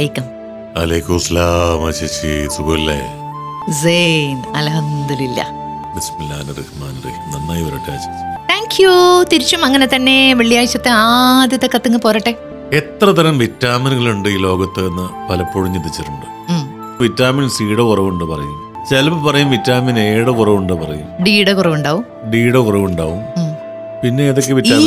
അലൈക്കും. 0.02 1.18
ചേച്ചി 1.99 2.49
സുഖല്ലേ? 2.56 3.00
സെയിൻ 3.73 4.37
നന്നായി 7.32 7.62
വരട്ടെ 7.62 7.90
ചേച്ചി. 7.90 8.09
താങ്ക് 8.50 8.82
യു 8.82 9.25
തിരിച്ചും 9.32 9.64
അങ്ങനെ 9.64 9.88
തന്നെ 9.94 10.35
വെള്ളിയാഴ്ചത്തെ 10.35 10.88
ആദ്യത്തെ 10.88 11.68
കത്തിങ് 11.75 11.97
പോരട്ടെ. 11.97 12.35
എത്ര 12.73 13.06
തരം 13.06 13.38
വിറ്റാമിനുകളുണ്ട് 13.38 14.28
ഈ 14.28 14.37
ലോകത്ത് 14.37 14.87
എന്ന് 14.87 15.32
പലപ്പോഴും 15.32 15.75
ചിന്തിച്ചിട്ടുണ്ട്. 15.75 16.26
വിറ്റാമിൻ 17.02 17.49
സിയുടെ 17.49 17.82
കുറവുണ്ട് 17.82 18.25
പറയും. 18.25 18.85
ചിലപ്പോൾ 18.90 19.30
പറയും 19.30 19.50
വിറ്റാമിൻ 19.50 19.99
എയുടെ 19.99 20.30
കുറവുണ്ട് 20.30 20.73
പറയും. 20.73 21.25
ഡിയുടെ 21.25 21.52
കുറവുണ്ടാവും. 21.52 22.04
ഡിയുടെ 22.30 22.59
കുറവുണ്ടാവും. 22.59 23.21
പിന്നെ 24.04 24.23
ഏതൊക്കെ 24.23 24.52
E 24.52 24.54
വിറ്റാമിൻ. 24.54 24.85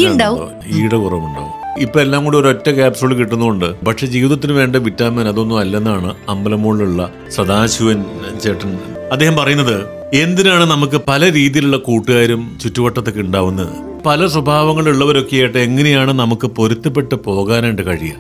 ഇയുടെ 0.66 0.98
കുറവുണ്ടാവും. 0.98 1.65
ഇപ്പൊ 1.80 2.00
എല്ലാം 2.00 2.24
കൂടി 2.26 2.38
ഒരൊറ്റ 2.38 2.70
ക്യാപ്സൂൾ 2.70 3.14
കിട്ടുന്നുണ്ട് 3.14 3.86
പക്ഷെ 3.86 4.06
ജീവിതത്തിന് 4.06 4.54
വേണ്ട 4.54 4.76
വിറ്റാമിൻ 4.76 5.28
അതൊന്നും 5.28 5.60
അല്ലെന്നാണ് 5.60 6.16
അമ്പലമുകളിലുള്ള 6.30 7.10
സദാശിവൻ 7.30 8.06
ചേട്ടൻ 8.44 8.78
അദ്ദേഹം 9.12 9.36
പറയുന്നത്. 9.36 9.86
എന്തിനാണ് 10.14 10.72
നമുക്ക് 10.72 11.02
പല 11.08 11.32
രീതിയിലുള്ള 11.32 11.78
കൂട്ടുകാരും 11.78 12.58
ചുറ്റുവട്ടത്തൊക്കെ 12.64 13.20
ഉണ്ടാവുന്നത്? 13.20 14.02
പല 14.06 14.28
സ്വഭാവങ്ങളുള്ളവരൊക്കെ 14.28 15.36
ആയിട്ട് 15.36 15.58
എങ്ങനെയാണ് 15.58 16.14
നമുക്ക് 16.14 16.48
പൊരുത്തപ്പെട്ട് 16.48 17.16
പോകാനായിട്ട് 17.16 17.82
കഴിയുക? 17.82 18.16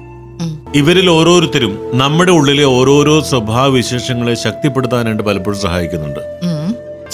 ഇവരിൽ 0.75 1.09
ഓരോരുത്തരും 1.09 1.77
നമ്മുടെ 1.93 2.31
ഉള്ളിലെ 2.31 2.63
ഓരോരോ 2.63 3.21
സ്വഭാവ 3.21 3.67
വിശേഷങ്ങളെ 3.67 4.33
ശക്തിപ്പെടുത്താനായിട്ട് 4.33 5.23
പലപ്പോഴും 5.23 5.59
സഹായിക്കുന്നുണ്ട്. 5.59 6.19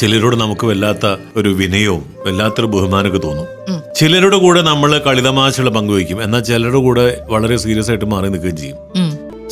ചിലരോട് 0.02 0.36
നമുക്ക് 0.36 0.66
വല്ലാത്ത 0.68 1.06
ഒരു 1.38 1.50
വിനയവും 1.50 2.06
വല്ലാത്തൊരു 2.26 2.68
ബഹുമാനമൊക്കെ 2.68 3.20
തോന്നും. 3.28 3.48
ചിലരുടെ 3.96 4.38
കൂടെ 4.38 4.62
നമ്മൾ 4.62 5.02
കളിതമാശകൾ 5.08 5.70
പങ്കുവയ്ക്കും. 5.70 6.24
എന്നാൽ 6.24 6.42
ചിലരുടെ 6.42 6.78
കൂടെ 6.78 7.26
വളരെ 7.30 7.58
സീരിയസ് 7.58 7.90
ആയിട്ട് 7.90 8.06
മാറി 8.06 8.30
നിൽക്കുകയും 8.30 8.58
ചെയ്യും. 8.58 8.78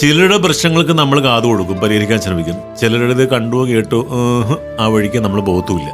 ചിലരുടെ 0.01 0.37
പ്രശ്നങ്ങൾക്ക് 0.37 0.91
നമ്മൾ 0.91 1.19
കാതു 1.19 1.47
കൊടുക്കും 1.47 1.77
പരിഹരിക്കാൻ 1.79 2.21
ശ്രമിക്കും. 2.21 2.57
ചിലരുടേത് 2.81 3.29
കണ്ടു 3.29 3.55
കേട്ടു 3.55 3.99
ആ 4.79 4.87
വഴിക്ക് 4.87 5.17
നമ്മൾ 5.17 5.41
ബോധവുമില്ല. 5.41 5.91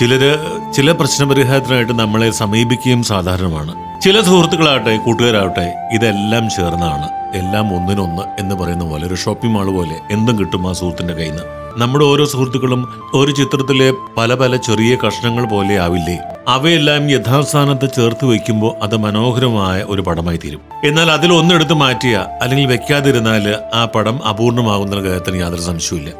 ചിലര് 0.00 0.32
ചില 0.76 0.92
പ്രശ്നപരിഹാരത്തിനായിട്ട് 0.92 1.92
നമ്മളെ 1.92 2.30
സമീപിക്കുകയും 2.30 3.02
സാധാരണമാണ്. 3.02 3.74
ചില 4.04 4.20
സുഹൃത്തുക്കളാവട്ടെ 4.20 4.96
കൂട്ടുകാരാവട്ടെ 4.96 5.74
ഇതെല്ലാം 5.94 6.50
ചേർന്നാണ് 6.50 7.08
എല്ലാം 7.38 7.76
ഒന്നിനൊന്ന് 7.76 8.22
എന്ന് 8.40 8.54
പറയുന്ന 8.54 8.84
പോലെ 8.84 9.06
ഒരു 9.06 9.14
ഷോപ്പിംഗ് 9.14 9.54
മാൾ 9.54 9.70
പോലെ 9.70 9.96
എന്തും 10.10 10.38
കിട്ടും 10.38 10.68
ആ 10.68 10.72
സുഹൃത്തിന്റെ 10.72 11.14
കയ്യിൽ 11.14 11.30
നിന്ന് 11.30 11.67
നമ്മുടെ 11.80 12.04
ഓരോ 12.04 12.24
സുഹൃത്തുക്കളും 12.24 12.80
ഒരു 13.14 13.32
ചിത്രത്തിലെ 13.38 13.88
പല 14.18 14.34
പല 14.34 14.56
ചെറിയ 14.66 14.92
കഷ്ണങ്ങൾ 15.02 15.44
പോലെ 15.52 15.74
ആവില്ലേ? 15.84 16.16
അവയെല്ലാം 16.48 17.02
യഥാസ്ഥാനത്ത് 17.10 17.86
ചേർത്ത് 17.96 18.24
വയ്ക്കുമ്പോൾ 18.30 18.72
അത് 18.84 18.96
മനോഹരമായ 18.96 19.78
ഒരു 19.92 20.02
പടമായി 20.08 20.38
തീരും. 20.44 20.62
എന്നാൽ 20.88 21.08
അതിൽ 21.16 21.30
ഒന്നെടുത്ത് 21.32 21.74
മാറ്റിയ 21.82 22.14
അല്ലെങ്കിൽ 22.42 22.66
വെക്കാതിരുന്നാൽ 22.72 23.44
ആ 23.74 23.82
പടം 23.94 24.16
അപൂർണമാകുന്ന 24.30 25.02
കാര്യത്തിന് 25.06 25.40
യാതൊരു 25.42 25.64
സംശയമില്ല 25.70 26.10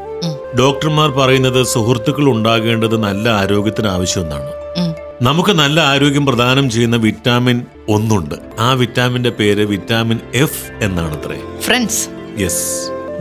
ഡോക്ടർമാർ 0.60 1.08
പറയുന്നത് 1.20 1.60
സുഹൃത്തുക്കൾ 1.72 2.26
ഉണ്ടാകേണ്ടത് 2.34 2.96
നല്ല 3.06 3.28
ആരോഗ്യത്തിന് 3.42 3.88
ആവശ്യമെന്നാണ്. 3.96 4.50
നമുക്ക് 5.22 5.52
നല്ല 5.62 5.78
ആരോഗ്യം 5.92 6.24
പ്രദാനം 6.26 6.66
ചെയ്യുന്ന 6.70 6.96
വിറ്റാമിൻ 7.06 7.58
ഒന്നുണ്ട്. 7.88 8.36
ആ 8.60 8.68
വിറ്റാമിന്റെ 8.82 9.30
പേര് 9.40 9.64
വിറ്റാമിൻ 9.72 10.20
എഫ് 10.44 10.64
എന്നാണ് 10.84 11.14
അത്രേ 11.18 11.40
ഫ്രണ്ട്സ് 11.66 12.04
യെസ് 12.44 12.64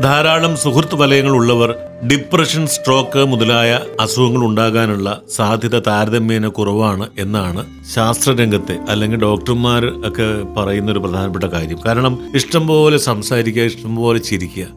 ധാരാളം 0.06 0.54
സുഹൃത്ത് 0.64 0.96
വലയങ്ങൾ 0.96 1.34
ഉള്ളവർ 1.42 1.70
ഡിപ്രഷൻ 2.06 2.68
സ്ട്രോക്ക് 2.68 3.26
മുതലായ 3.26 3.80
അസുഖങ്ങൾ 4.00 4.46
ഉണ്ടാകാനുള്ള 4.46 5.22
സാധ്യത 5.36 5.80
താരതമ്യേന 5.80 6.48
കുറവാണ് 6.48 7.08
എന്നാണ് 7.20 7.66
ശാസ്ത്രരംഗത്തെ 7.94 8.78
അല്ലെങ്കിൽ 8.90 9.20
ഡോക്ടർമാർ 9.20 9.86
ഒക്കെ 9.86 10.44
പറയുന്ന 10.58 10.92
ഒരു 10.92 11.00
പ്രധാനപ്പെട്ട 11.00 11.46
കാര്യം. 11.46 11.80
കാരണം 11.88 12.20
ഇഷ്ടംപോലെ 12.36 12.98
സംസാരിക്കുക 12.98 13.64
ഇഷ്ടംപോലെ 13.64 14.20
ചിരിക്കുക 14.20 14.68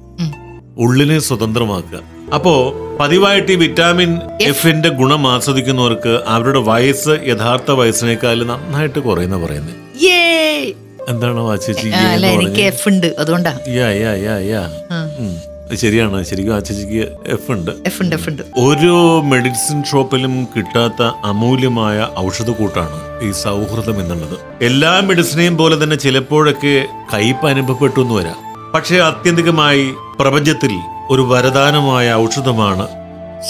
ഉള്ളിനെ 0.79 1.19
സ്വതന്ത്രമാക്കുക. 1.19 2.01
അപ്പോ 2.35 2.75
പതിവായിട്ട് 3.01 3.53
ഈ 3.53 3.55
വിറ്റാമിൻ 3.55 4.19
എഫിന്റെ 4.41 4.89
ഗുണം 4.89 5.29
ആസ്വദിക്കുന്നവർക്ക് 5.29 6.21
അവരുടെ 6.27 6.59
വയസ്സ് 6.59 7.21
യഥാർത്ഥ 7.27 7.71
വയസ്സിനേക്കാൾ 7.71 8.45
നന്നായിട്ട് 8.45 8.99
കുറയുന്ന 8.99 9.37
പറയുന്നത് 9.47 9.77
എന്താണ് 11.09 11.41
അല്ല 12.15 12.27
എനിക്ക് 12.27 12.61
എഫ് 12.61 12.89
ഉണ്ട് 12.89 13.15
അതുകൊണ്ടാ. 13.19 13.59
യാ 13.69 13.91
യാ 13.93 14.15
യാ 14.15 14.39
യാ 14.39 14.65
ശരിയാണ്. 15.75 16.25
ശരിക്കും 16.25 16.57
ആ 16.57 16.59
ചേച്ചിക്ക് 16.59 17.09
എഫ് 17.27 17.51
ഉണ്ട്. 17.51 17.71
എഫ് 17.87 18.03
ഉണ്ട് 18.03 18.17
എഫ് 18.17 18.29
ഉണ്ട്. 18.29 18.43
ഒരു 18.59 19.21
മെഡിസിൻ 19.25 19.85
ഷോപ്പിലും 19.85 20.45
കിട്ടാത്ത 20.57 21.03
അമൂല്യമായ 21.25 22.09
ഔഷധക്കൂട്ടാണ് 22.19 23.23
ഈ 23.23 23.33
സൗഹൃദം 23.33 24.01
എന്നുള്ളത്. 24.01 24.65
എല്ലാ 24.65 25.01
മെഡിസിനെയും 25.01 25.57
പോലെ 25.57 25.85
തന്നെ 25.85 25.97
ചിലപ്പോഴൊക്കെ 25.97 26.87
കയ്പ് 27.15 27.47
അനുഭവപ്പെട്ടു 27.47 28.01
എന്ന് 28.01 28.15
വരാം. 28.15 28.37
പക്ഷേ 28.75 28.99
ആത്യന്തികമായി 28.99 29.95
പ്രപഞ്ചത്തിൽ 30.19 30.71
ഒരു 31.11 31.23
വരദാനമായ 31.23 32.15
ഔഷധമാണ് 32.15 32.89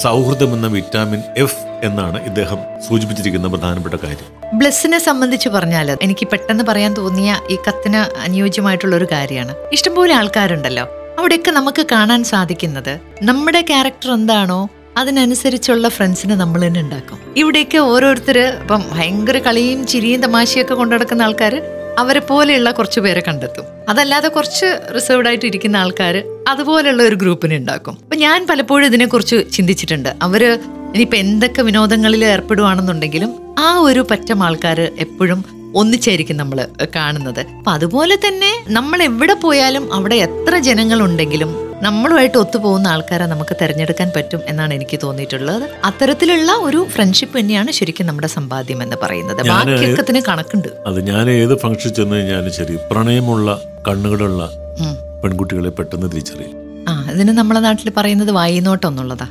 സൗഹൃദം 0.03 0.53
എന്ന 0.53 0.67
വിറ്റാമിൻ 0.67 1.23
എഫ് 1.37 1.57
എന്നാണ് 1.83 2.25
ഇദ്ദേഹം 2.25 2.57
സൂചിപ്പിച്ചിരിക്കുന്ന 2.89 3.49
പ്രധാനപ്പെട്ട 3.49 3.95
കാര്യം. 3.95 4.59
ബ്ലസ്സിനെ 4.59 4.99
സംബന്ധിച്ച് 4.99 5.49
പറഞ്ഞാൽ 5.49 5.99
എനിക്ക് 6.03 6.29
പെട്ടെന്ന് 6.29 6.65
പറയാൻ 6.65 6.95
തോന്നിയ 6.95 7.41
ഈ 7.51 7.59
കത്തിന് 7.69 7.97
അനുയോജ്യമായിട്ടുള്ള 7.97 8.97
ഒരു 8.97 9.07
കാര്യമാണ്. 9.13 9.55
ഇഷ്ടംപോലെ 9.73 10.15
ആൾക്കാരുണ്ടല്ലോ. 10.15 11.00
അവിടെയൊക്കെ 11.21 11.51
നമുക്ക് 11.51 11.87
കാണാൻ 11.93 12.25
സാധിക്കുന്നത് 12.25 13.01
നമ്മുടെ 13.23 13.61
ക്യാരക്ടർ 13.61 14.11
എന്താണോ 14.13 14.71
അതിനനുസരിച്ചുള്ള 14.97 15.89
ഫ്രണ്ട്സിനെ 15.89 16.35
നമ്മൾ 16.35 16.67
തന്നെ 16.67 16.81
ഉണ്ടാക്കും. 16.81 17.19
ഇവിടെയൊക്കെ 17.37 17.79
ഓരോരുത്തർ 17.79 18.39
ഇപ്പം 18.39 18.85
ഭയങ്കര 18.93 19.39
കളിയും 19.39 19.87
ചിരിയും 19.87 20.21
തമാശയൊക്കെ 20.21 20.75
കൊണ്ടു 20.75 20.95
നടക്കുന്ന 20.95 21.23
ആൾക്കാർ 21.23 21.63
അവരെ 21.99 22.21
പോലെയുള്ള 22.21 22.71
കുറച്ച് 22.71 23.01
പേരെ 23.01 23.23
കണ്ടെത്തും. 23.29 23.65
അതല്ലാതെ 23.89 24.29
കുറച്ച് 24.29 24.95
റിസർവ്ഡ് 24.97 25.29
ആയിട്ട് 25.29 25.47
ഇരിക്കുന്ന 25.47 25.77
ആൾക്കാർ 25.77 26.17
അതുപോലെയുള്ള 26.49 27.03
ഒരു 27.03 27.15
ഗ്രൂപ്പിനെ 27.15 27.57
ഉണ്ടാക്കും. 27.57 27.95
അപ്പം 28.03 28.19
ഞാൻ 28.19 28.47
പലപ്പോഴും 28.47 28.87
ഇതിനെക്കുറിച്ച് 28.87 29.53
ചിന്തിച്ചിട്ടുണ്ട്. 29.53 30.09
അവർ 30.23 30.45
ഇനിയിപ്പോൾ 30.95 31.17
എന്തൊക്കെ 31.17 31.63
വിനോദങ്ങളിൽ 31.63 32.25
ഏർപ്പെടുവാണെന്നുണ്ടെങ്കിലും 32.25 33.33
ആ 33.59 33.75
ഒരു 33.79 34.07
പറ്റം 34.11 34.45
ആൾക്കാർ 34.45 34.81
എപ്പോഴും 34.81 35.60
ഒന്നിച്ചായിരിക്കും 35.75 36.37
നമ്മൾ 36.37 36.69
കാണുന്നത്. 36.97 37.41
അപ്പൊ 37.41 37.73
അതുപോലെ 37.73 38.17
തന്നെ 38.17 38.53
നമ്മൾ 38.69 39.03
എവിടെ 39.03 39.35
പോയാലും 39.35 39.95
അവിടെ 39.95 40.15
എത്ര 40.15 40.59
ജനങ്ങളുണ്ടെങ്കിലും 40.59 41.71
നമ്മളുമായിട്ട് 41.83 42.39
ഒത്തുപോകുന്ന 42.39 42.89
ആൾക്കാരെ 42.89 43.27
നമുക്ക് 43.27 43.57
തിരഞ്ഞെടുക്കാൻ 43.61 44.13
പറ്റും 44.17 44.41
എന്നാണ് 44.47 44.75
എനിക്ക് 44.75 45.01
തോന്നിയിട്ടുള്ളത്. 45.03 45.71
അത്തരത്തിലുള്ള 45.85 46.53
ഒരു 46.53 46.87
ഫ്രണ്ട്ഷിപ്പ് 46.95 47.39
തന്നെയാണ് 47.39 47.71
ശരിക്കും 47.71 48.07
നമ്മുടെ 48.07 48.27
സമ്പാദ്യം 48.27 48.83
എന്ന് 48.83 48.97
പറയുന്നത്. 49.03 49.43
ഞാൻ 49.47 49.67
ബാക്കിയൊക്കെ 49.67 50.23
കണക്കുണ്ട്. 50.31 50.69
അത് 50.87 51.07
ഞാൻ 51.07 51.31
ഏത് 51.31 51.59
ഫംഗ്ഷൻ 51.59 51.95
ചെന്ന് 51.95 52.17
കഴിഞ്ഞാലും 52.17 52.53
ശരി 52.53 52.77
പ്രണയമുള്ള 52.91 53.61
കണ്ണുകളുള്ള 53.89 54.51
പെൺകുട്ടികളെ 55.23 55.69
പെട്ടെന്ന് 55.69 56.11
തിരിച്ചറിയും. 56.11 56.70
ആ 56.91 56.93
ഇതിന് 57.13 57.33
നമ്മളെ 57.39 57.61
നാട്ടിൽ 57.61 57.91
പറയുന്നത് 57.97 58.33
വായിനോട്ടം 58.39 58.89
എന്നുള്ളതാ. 58.89 59.27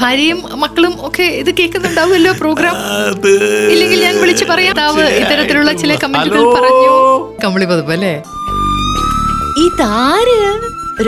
ഭാര്യയും 0.00 0.38
മക്കളും 0.62 0.94
ഒക്കെ 1.06 1.22
ഇത് 1.22 1.50
കേൾക്കുന്നുണ്ടാവുമല്ലോ 1.58 2.32
പ്രോഗ്രാം? 2.40 2.74
ഇല്ലെങ്കിൽ 3.74 3.98
ഞാൻ 4.04 4.14
വിളിച്ചു 4.22 4.44
പറയാം. 4.44 4.74
താവ് 4.76 5.04
ഇത്തരത്തിലുള്ള 5.20 5.72
ചില 5.82 5.94
കമന്റുകൾ 5.94 6.44
പറഞ്ഞു. 6.56 6.92
കമ്പിളി 7.44 7.64
പതിപ്പ് 7.64 7.92
അല്ലേ? 7.92 8.14
ഇതാര്? 9.64 10.38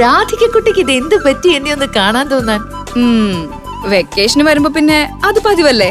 രാധികക്കുട്ടിക്ക് 0.03 0.81
ഇത് 0.81 0.93
എന്ത് 0.93 1.17
പറ്റി? 1.27 1.49
എന്നെ 1.49 1.73
ഒന്ന് 1.73 1.87
കാണാൻ 1.97 2.27
തോന്നാൻ. 2.29 2.61
വെക്കേഷന് 3.93 4.45
വരുമ്പോ 4.49 4.71
പിന്നെ 4.77 4.99
അത് 5.25 5.39
പതിവല്ലേ? 5.47 5.91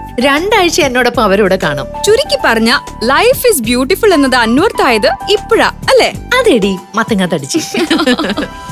രണ്ടാഴ്ച 0.25 0.81
എന്നോടൊപ്പം 0.81 1.23
അവരോട് 1.23 1.55
കാണും. 1.55 1.87
ചുരുക്കി 2.05 2.37
പറഞ്ഞ 2.45 2.71
ലൈഫ് 3.03 3.43
ഇസ് 3.49 3.61
ബ്യൂട്ടിഫുൾ 3.61 4.13
എന്നത് 4.13 4.35
അന്വർത്ഥായത് 4.35 5.07
ഇപ്പോഴാ 5.29 5.69
അല്ലേ? 5.91 6.09
അതെടി 6.39 6.71
മത്തങ്ങ 6.95 7.25
തടിച്ച്. 7.25 7.59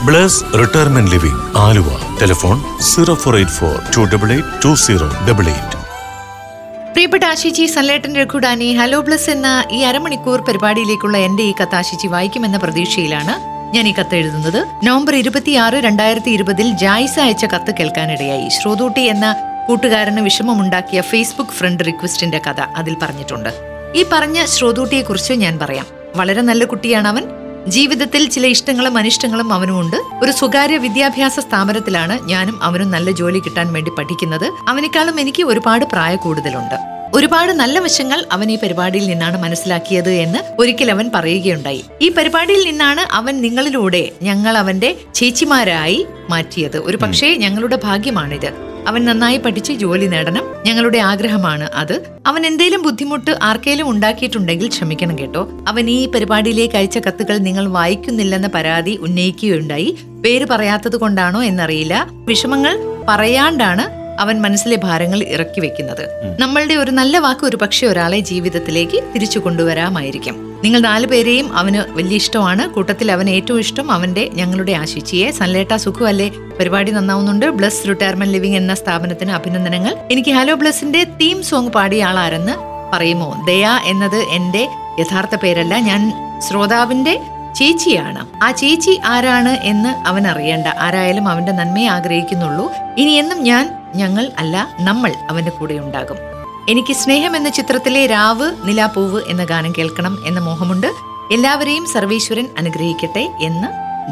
Bless 0.07 0.39
retirement 0.59 1.11
living 1.11 1.41
Aluva. 1.57 1.89
Telephone 2.21 2.57
zero 2.91 3.15
four 3.15 3.35
eight 3.35 3.51
four 3.51 3.75
two 3.95 4.03
double 4.13 4.31
eight 4.31 4.63
two 4.65 4.73
zero 4.85 5.09
double 5.29 5.47
eight. 5.47 5.75
പ്രിയപ്പെട്ട 6.93 7.23
ആശിജി 7.25 7.65
സല്ലേട്ടൻ 7.65 8.15
രഘുഡാനി 8.15 8.73
ഹലോ 8.73 9.01
ബ്ലസ് 9.01 9.29
എന്ന 9.29 9.47
ഈ 9.71 9.81
അരമണിക്കൂർ 9.81 10.41
പരിപാടിയിലേക്കുള്ള 10.41 11.17
എന്റെ 11.27 11.43
ഈ 11.43 11.53
കഥ 11.61 11.75
ആശിജി 11.75 12.07
വായിക്കുമെന്ന 12.07 12.57
പ്രതീക്ഷയിലാണ് 12.57 13.35
ഞാൻ 13.75 13.87
ഈ 13.87 13.93
കത്ത് 13.99 14.15
എഴുതുന്നത്. 14.15 14.59
നവംബർ 14.83 15.15
ഇരുപത്തിയാറ് 15.15 15.77
രണ്ടായിരത്തി 15.87 16.29
ഇരുപതിൽ 16.29 16.69
ജായ്സ 16.83 17.19
അയച്ച 17.19 17.45
കത്ത് 17.45 17.71
കേൾക്കാനിടയായി. 17.79 18.49
ശ്രോതൂട്ടി 18.57 19.01
എന്ന 19.05 19.25
കൂട്ടുകാരന് 19.67 20.19
വിഷമമുണ്ടാക്കിയ 20.19 21.01
ഫേസ്ബുക്ക് 21.01 21.51
ഫ്രണ്ട് 21.51 21.83
റിക്വസ്റ്റിന്റെ 21.83 22.41
കഥ 22.47 22.61
അതിൽ 22.61 22.97
പറഞ്ഞിട്ടുണ്ട്. 23.01 23.49
ഈ 23.95 24.05
പറഞ്ഞ 24.11 24.45
ശ്രോതൂട്ടിയെ 24.45 25.01
കുറിച്ച് 25.01 25.33
ഞാൻ 25.33 25.59
പറയാം. 25.59 25.85
വളരെ 26.15 26.41
നല്ല 26.41 26.65
കുട്ടിയാണ് 26.65 27.07
അവൻ 27.07 27.23
ജീവിതത്തിൽ 27.67 28.29
ചില 28.29 28.47
ഇഷ്ടങ്ങളും 28.47 28.97
അനിഷ്ടങ്ങളും 28.97 29.53
അവനുമുണ്ട്. 29.53 29.95
ഒരു 30.23 30.31
സ്വകാര്യ 30.31 30.77
വിദ്യാഭ്യാസ 30.77 31.39
സ്ഥാപനത്തിലാണ് 31.39 32.19
ഞാനും 32.27 32.63
അവനും 32.63 32.91
നല്ല 32.91 33.11
ജോലി 33.11 33.39
കിട്ടാൻ 33.39 33.73
വേണ്ടി 33.73 33.91
പഠിക്കുന്നത്. 33.91 34.51
അവനേക്കാളും 34.67 35.19
എനിക്ക് 35.19 35.43
ഒരുപാട് 35.43 35.85
പ്രായ 35.85 36.15
കൂടുതലുണ്ട് 36.15 36.98
ഒരുപാട് 37.13 37.51
നല്ല 37.51 37.79
വശങ്ങൾ 37.79 38.25
അവൻ 38.31 38.51
ഈ 38.51 38.57
പരിപാടിയിൽ 38.57 39.07
നിന്നാണ് 39.07 39.43
മനസ്സിലാക്കിയത് 39.43 40.09
എന്ന് 40.09 40.39
ഒരിക്കൽ 40.59 40.91
അവൻ 40.91 41.11
പറയുകയുണ്ടായി. 41.15 41.85
ഈ 42.01 42.09
പരിപാടിയിൽ 42.09 42.65
നിന്നാണ് 42.65 43.01
അവൻ 43.13 43.41
നിങ്ങളിലൂടെ 43.41 44.11
ഞങ്ങൾ 44.21 44.57
അവന്റെ 44.57 44.97
ചേച്ചിമാരായി 45.15 46.05
മാറ്റിയത്. 46.29 46.77
ഒരു 46.77 46.97
പക്ഷേ 46.97 47.35
ഞങ്ങളുടെ 47.35 47.79
ഭാഗ്യമാണിത്. 47.83 48.69
അവൻ 48.87 49.05
നന്നായി 49.05 49.37
പഠിച്ച് 49.37 49.73
ജോലി 49.73 50.05
നേടണം. 50.05 50.43
ഞങ്ങളുടെ 50.65 50.97
ആഗ്രഹമാണ് 50.97 51.69
അത്. 51.73 52.05
അവൻ 52.27 52.45
എന്തേലും 52.45 52.83
ബുദ്ധിമുട്ട് 52.83 53.31
ആർക്കേലും 53.43 53.89
ഉണ്ടാക്കിയിട്ടുണ്ടെങ്കിൽ 53.89 54.67
ക്ഷമിക്കണം 54.67 55.17
കേട്ടോ. 55.19 55.49
അവൻ 55.67 55.89
ഈ 55.89 56.07
പരിപാടിയിലേക്ക് 56.07 56.75
അയച്ച 56.75 56.97
കത്തുകൾ 56.97 57.37
നിങ്ങൾ 57.37 57.67
വായിക്കുന്നില്ലെന്ന 57.67 58.47
പരാതി 58.47 58.97
ഉന്നയിക്കുകയുണ്ടായി. 59.01 59.97
പേര് 60.25 60.45
പറയാത്തത് 60.45 60.95
കൊണ്ടാണോ 60.95 61.43
എന്നറിയില്ല. 61.43 62.07
വിഷമങ്ങൾ 62.11 62.79
പറയാണ്ടാണ് 63.07 63.98
അവൻ 64.19 64.41
മനസ്സിലെ 64.41 64.75
ഭാരങ്ങൾ 64.75 65.23
ഇറക്കി 65.23 65.59
വെക്കുന്നത്. 65.59 66.35
നമ്മളുടെ 66.39 66.73
ഒരു 66.73 66.91
നല്ല 66.91 67.17
വാക്ക് 67.17 67.45
ഒരു 67.45 67.55
പക്ഷേ 67.55 67.87
ഒരാളെ 67.87 68.19
ജീവിതത്തിലേക്ക് 68.19 69.03
തിരിച്ചു 69.15 69.39
കൊണ്ടുവരാമായിരിക്കും. 69.39 70.49
നിങ്ങൾ 70.63 70.79
നാലു 70.79 71.07
പേരെയും 71.07 71.57
അവന് 71.57 71.91
വലിയ 71.91 72.15
ഇഷ്ടമാണ്. 72.15 72.69
കൂട്ടത്തിൽ 72.69 73.11
അവൻ 73.11 73.29
ഏറ്റവും 73.29 73.59
ഇഷ്ടം 73.59 73.91
അവന്റെ 73.91 74.29
ഞങ്ങളുടെ 74.33 74.71
ആശിച്ചിയെ. 74.71 75.31
സൺലേട്ട 75.31 75.75
സുഖമല്ലേ 75.75 76.31
പരിപാടി 76.59 76.91
നന്നാവുന്നുണ്ട്. 76.91 77.45
ബ്ലസ് 77.45 77.87
റിട്ടയർമെന്റ് 77.87 78.33
ലിവിംഗ് 78.33 78.57
എന്ന 78.57 78.73
സ്ഥാപനത്തിന് 78.73 79.31
അഭിനന്ദനങ്ങൾ. 79.31 79.95
എനിക്ക് 80.11 80.31
ഹലോ 80.31 80.55
ബ്ലസിന്റെ 80.55 81.03
തീം 81.03 81.43
സോങ് 81.43 81.69
പാടിയ 81.69 82.03
ആളാരെന്ന് 82.03 82.53
പറയുമോ? 82.93 83.45
ദയ 83.47 83.67
എന്നത് 83.85 84.15
എന്റെ 84.15 84.67
യഥാർത്ഥ 84.99 85.35
പേരല്ല. 85.35 85.79
ഞാൻ 85.79 86.13
ശ്രോതാവിന്റെ 86.39 87.21
ചേച്ചിയാണ്. 87.55 88.43
ആ 88.43 88.51
ചേച്ചി 88.51 88.99
ആരാണ് 89.05 89.49
എന്ന് 89.49 89.89
അവൻ 89.89 90.27
അറിയേണ്ട. 90.27 90.67
ആരായാലും 90.67 91.27
അവന്റെ 91.27 91.51
നന്മയെ 91.51 91.87
ആഗ്രഹിക്കുന്നുള്ളൂ. 91.87 92.71
ഇനി 92.97 93.11
എന്നും 93.11 93.43
ഞാൻ 93.43 93.78
ഞങ്ങൾ 93.95 94.31
അല്ല 94.37 94.69
നമ്മൾ 94.81 95.13
അവന്റെ 95.29 95.51
കൂടെ 95.51 95.73
ഉണ്ടാകും. 95.73 96.17
എനിക്ക് 96.69 96.93
സ്നേഹം 96.93 97.35
എന്ന 97.35 97.49
ചിത്രത്തിലെ 97.49 98.05
രാവ് 98.05 98.51
നിലാപൂവ് 98.63 99.21
എന്ന 99.27 99.43
ഗാനം 99.43 99.73
കേൾക്കണം 99.77 100.17
എന്ന 100.27 100.39
മോഹമുണ്ട്. 100.39 100.87
എല്ലാവരെയും 101.31 101.85
സർവീശ്വരൻ 101.85 102.49
അനുഗ്രഹിക്കട്ടെ 102.57 103.29
എന്ന് 103.41 103.67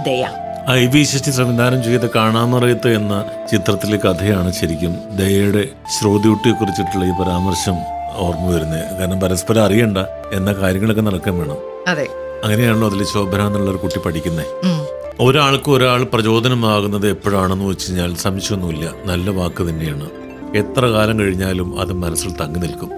ദയ. 0.06 0.30
ഐ 0.70 0.86
വി 0.86 1.04
ശശി 1.04 1.32
സംവിധാനം 1.32 1.84
ചെയ്ത 1.84 2.02
കാണാമറിയത്ത് 2.02 2.96
എന്ന 2.96 3.26
ചിത്രത്തിലെ 3.52 3.98
കഥയാണ് 3.98 4.52
ശരിക്കും 4.52 4.98
ദയയുടെ 5.16 5.68
ശ്രോതിയുട്ടിയെ 6.00 6.54
കുറിച്ചിട്ടുള്ള 6.54 7.06
ഈ 7.06 7.12
പരാമർശം 7.12 7.76
ഓർമ്മ 8.16 8.56
വരുന്നത്. 8.56 8.98
കാരണം 9.00 9.20
പരസ്പരം 9.20 9.64
അറിയണ്ട 9.64 9.98
എന്ന 10.34 10.54
കാര്യങ്ങളൊക്കെ 10.54 11.02
നടക്കാൻ 11.02 11.38
വേണം. 11.38 11.58
അതെ. 11.88 12.08
അങ്ങനെയാണല്ലോ 12.44 12.90
അതിൽ 12.90 13.06
ശോഭന 13.06 13.48
എന്നുള്ള 13.48 13.70
ഒരു 13.70 13.78
കുട്ടി 13.78 14.00
പഠിക്കുന്നത്. 14.00 14.87
ഒരാൾക്ക് 15.20 15.72
ഒരാൾ 15.72 16.04
പ്രചോദനമാകുന്നത് 16.04 17.10
എപ്പോഴാണെന്ന് 17.10 17.66
വെച്ച് 17.66 17.86
കഴിഞ്ഞാൽ 17.88 18.16
സംശയമൊന്നുമില്ല. 18.16 18.94
നല്ല 19.06 19.30
വാക്ക് 19.30 19.70
തന്നെയാണ്. 19.70 20.10
എത്ര 20.56 20.86
കാലം 20.86 21.20
കഴിഞ്ഞാലും 21.20 21.82
അത് 21.82 21.94
മനസ്സിൽ 21.94 22.32
തങ്ങി 22.42 22.60
നിൽക്കും. 22.60 22.90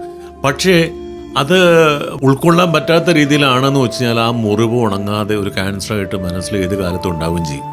പക്ഷേ 0.44 0.90
അത് 1.36 1.56
ഉൾക്കൊള്ളാൻ 2.22 2.72
പറ്റാത്ത 2.72 3.10
രീതിയിലാണെന്ന് 3.10 3.80
വെച്ച് 3.80 4.04
കഴിഞ്ഞാൽ 4.04 4.20
ആ 4.24 4.30
മുറിവ് 4.30 4.76
ഉണങ്ങാതെ 4.80 5.36
ഒരു 5.36 5.48
ക്യാൻസറായിട്ട് 5.48 6.16
മനസ്സിൽ 6.16 6.56
ഏത് 6.56 6.74
കാലത്തും 6.82 7.10
ഉണ്ടാവുകയും 7.10 7.44
ചെയ്യും. 7.44 7.64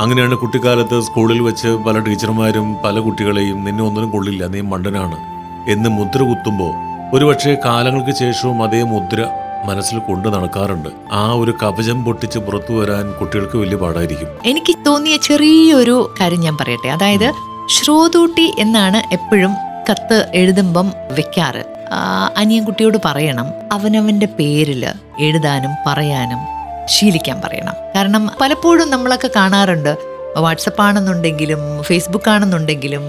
അങ്ങനെയാണ് 0.00 0.34
കുട്ടിക്കാലത്ത് 0.34 1.00
സ്കൂളിൽ 1.00 1.40
വെച്ച് 1.40 1.68
പല 1.68 1.98
ടീച്ചർമാരും 1.98 2.76
പല 2.84 2.98
കുട്ടികളെയും 2.98 3.64
നിന്നെ 3.64 3.84
ഒന്നിനും 3.84 4.10
കൊള്ളില്ല 4.10 4.46
നീ 4.46 4.60
മണ്ടനാണ് 4.60 5.18
എന്ന് 5.70 5.90
മുദ്ര 5.90 6.22
കുത്തുമ്പോൾ 6.22 6.72
ഒരുപക്ഷെ 7.16 7.56
കാലങ്ങൾക്ക് 7.64 8.14
ശേഷവും 8.18 8.62
അതേ 8.62 8.82
മുദ്ര 8.82 9.28
മനസ്സിൽ 9.66 9.98
കൊണ്ടു 9.98 10.28
നടക്കാറുണ്ട്. 10.28 10.88
ആ 11.12 11.22
ഒരു 11.32 11.52
കവചം 11.62 12.04
പൊട്ടിച്ച് 12.04 12.38
പുറത്തു 12.38 12.72
വരാൻ 12.72 13.12
കുട്ടികൾക്ക് 13.12 13.56
വലിയ 13.58 13.76
പാടായിരിക്കും. 13.76 14.28
എനിക്ക് 14.44 14.74
തോന്നിയ 14.86 15.16
ചെറിയൊരു 15.16 15.96
കാര്യം 16.20 16.40
ഞാൻ 16.40 16.56
പറയട്ടെ. 16.56 16.88
അതായത് 16.88 17.28
ശ്രോതൂട്ടി 17.68 18.46
എന്നാണ് 18.58 18.98
എപ്പോഴും 19.12 19.52
കത്ത് 19.90 20.18
എഴുതുമ്പം 20.34 20.92
വെക്കാറ്. 21.10 21.64
അനിയൻ 22.36 22.64
കുട്ടിയോട് 22.64 22.98
പറയണം. 23.04 23.48
അവനവന്റെ 23.72 24.28
പേരിൽ 24.38 24.82
എഴുതാനും 25.20 25.72
പറയാനും 25.86 26.38
ശീലിക്കാൻ 26.86 27.40
പറയണം. 27.44 27.74
കാരണം 27.96 28.30
പലപ്പോഴും 28.40 28.90
നമ്മളൊക്കെ 28.90 29.30
കാണാറുണ്ട് 29.36 29.92
വാട്സപ്പ് 30.40 30.82
ആണെന്നുണ്ടെങ്കിലും 30.82 31.82
ഫേസ്ബുക്ക് 31.82 32.30
ആണെന്നുണ്ടെങ്കിലും 32.30 33.04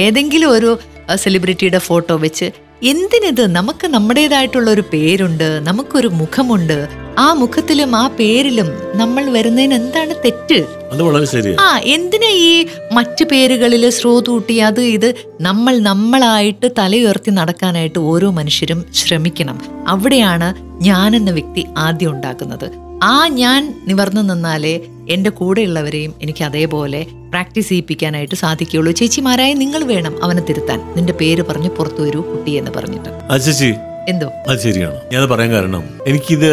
ഏതെങ്കിലും 0.00 0.50
ഒരു 0.50 0.78
സെലിബ്രിറ്റിയുടെ 1.14 1.78
ഫോട്ടോ 1.78 2.16
വെച്ച് 2.16 2.50
എന്തിനിത്? 2.82 3.54
നമുക്ക് 3.56 3.86
നമ്മുടേതായിട്ടുള്ള 3.86 4.70
ഒരു 4.70 4.84
പേരുണ്ട് 4.92 5.60
നമുക്കൊരു 5.62 6.08
മുഖമുണ്ട്. 6.08 6.78
ആ 7.20 7.32
മുഖത്തിലും 7.32 7.96
ആ 7.96 8.08
പേരിലും 8.08 8.68
നമ്മൾ 8.94 9.30
വരുന്നതിന് 9.30 9.74
എന്താണ് 9.74 10.14
തെറ്റ്? 10.24 10.58
അത് 10.92 11.02
വളരെ 11.02 11.24
ശരിയാണ് 11.24 11.60
ആ 11.60 11.78
എന്തിനാ 11.78 12.28
ഈ 12.28 12.66
മറ്റു 12.92 13.24
പേരുകളിൽ 13.24 13.90
ശ്രോതൂട്ടി 13.90 14.58
അത് 14.58 14.80
ഇത് 14.80 15.08
നമ്മൾ 15.40 15.78
നമ്മളായിട്ട് 15.78 16.68
തലയുയർത്തി 16.78 17.30
നടക്കാനായിട്ട് 17.30 17.98
ഓരോ 17.98 18.30
മനുഷ്യരും 18.30 18.84
ശ്രമിക്കണം. 18.94 19.58
അവിടെയാണ് 19.86 20.48
ഞാൻ 20.82 21.16
എന്ന 21.16 21.30
വ്യക്തി 21.30 21.66
ആദ്യം 21.78 22.10
ഉണ്ടാക്കുന്നത്. 22.10 22.68
ആ 23.02 23.28
ഞാൻ 23.28 23.60
നിവർന്നു 23.88 24.22
നിന്നാലേ 24.22 24.74
എന്റെ 25.10 25.30
കൂടെയുള്ളവരെയും 25.30 26.14
എനിക്ക് 26.22 26.44
അതേപോലെ 26.44 27.06
പ്രാക്ടീസ് 27.30 27.68
ചെയ്യിപ്പിക്കാനായിട്ട് 27.68 28.34
സാധിക്കുകയുള്ളൂ. 28.34 28.92
ചേച്ചിമാരായ 28.92 29.52
നിങ്ങൾ 29.52 29.84
വേണം 29.84 30.24
അവനെ 30.24 30.42
തിരുത്താൻ. 30.48 30.80
നിന്റെ 30.96 31.12
പേര് 31.12 31.42
പറഞ്ഞ് 31.42 31.70
പുറത്തു 31.70 32.02
വരൂ 32.02 32.20
കുട്ടി 32.20 32.50
എന്ന് 32.50 32.70
പറഞ്ഞിട്ട്. 32.70 33.10
ചേച്ചി. 33.38 33.70
എന്തോ? 34.08 34.28
അത് 34.48 34.58
ശരിയാണ്. 34.60 34.98
ഞാൻ 35.12 35.28
പറയാൻ 35.28 35.52
കാരണം 35.52 35.84
എനിക്കിത് 36.06 36.50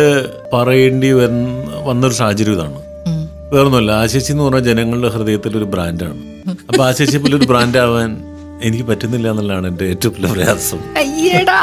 പറയേണ്ടി 0.54 1.12
വന്ന 1.12 1.82
വന്നൊരു 1.86 2.14
സാഹചര്യം 2.14 2.54
ഇതാണ്. 2.54 2.80
വേറൊന്നുമല്ല 3.54 3.92
ആശേഷി 3.92 4.32
എന്ന് 4.32 4.44
പറഞ്ഞാൽ 4.44 4.64
ജനങ്ങളുടെ 4.64 5.10
ഹൃദയത്തിൽ 5.10 5.58
ഒരു 5.58 5.66
ബ്രാൻഡാണ്. 5.66 6.20
അപ്പൊ 6.70 6.84
ആശേഷി 6.86 7.18
പോലെ 7.18 7.36
ഒരു 7.36 7.46
ബ്രാൻഡ് 7.46 7.78
ആവാൻ 7.78 8.12
എനിക്ക് 8.64 8.84
പറ്റുന്നില്ല 8.84 9.28
എന്നുള്ളതാണ് 9.32 9.68
എന്റെ 9.68 9.86
ഏറ്റവും 9.86 10.14
വലിയ 10.14 10.34
പ്രയാസം. 10.34 10.80
അയ്യടാ 10.98 11.60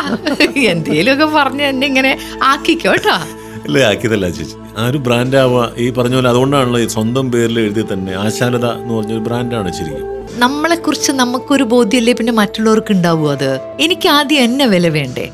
എന്തേലുമൊക്കെ 0.72 1.26
പറഞ്ഞ് 1.38 1.62
എന്നെ 1.62 1.86
ഇങ്ങനെ 1.86 2.18
ആക്കിക്കോട്ടോ 2.42 3.16
അല്ലേ 3.64 3.82
ആക്കിയതല്ല 3.82 4.28
ചേച്ചി 4.28 4.56
ആ 4.78 4.86
ഒരു 4.86 4.98
ബ്രാൻഡ് 4.98 5.36
ആവുക 5.36 5.72
ഈ 5.78 5.90
പറഞ്ഞ 5.90 6.14
പോലെ 6.14 6.28
അതുകൊണ്ടാണല്ലോ 6.28 6.80
ഈ 6.80 6.86
സ്വന്തം 6.86 7.32
പേരിൽ 7.32 7.60
എഴുതി 7.60 7.84
തന്നെ 7.92 8.12
ആശാലത 8.14 8.66
എന്ന് 8.80 8.94
പറഞ്ഞൊരു 8.94 9.18
ബ്രാൻഡാണ് 9.18 9.72
ശരിക്കും. 9.72 10.10
നമ്മളെ 10.42 10.76
കുറിച്ച് 10.76 11.12
നമുക്കൊരു 11.12 11.64
ബോധ്യല്ലേ 11.72 12.12
പിന്നെ 12.12 12.32
മറ്റുള്ളവർക്ക് 12.32 12.92
ഉണ്ടാവും 12.92 13.26
അത്? 13.32 13.50
എനിക്ക് 13.80 14.08
ആദ്യം 14.08 14.42
എന്നെ 14.46 14.66
വില 14.66 14.86
വേണ്ടേ? 14.88 15.24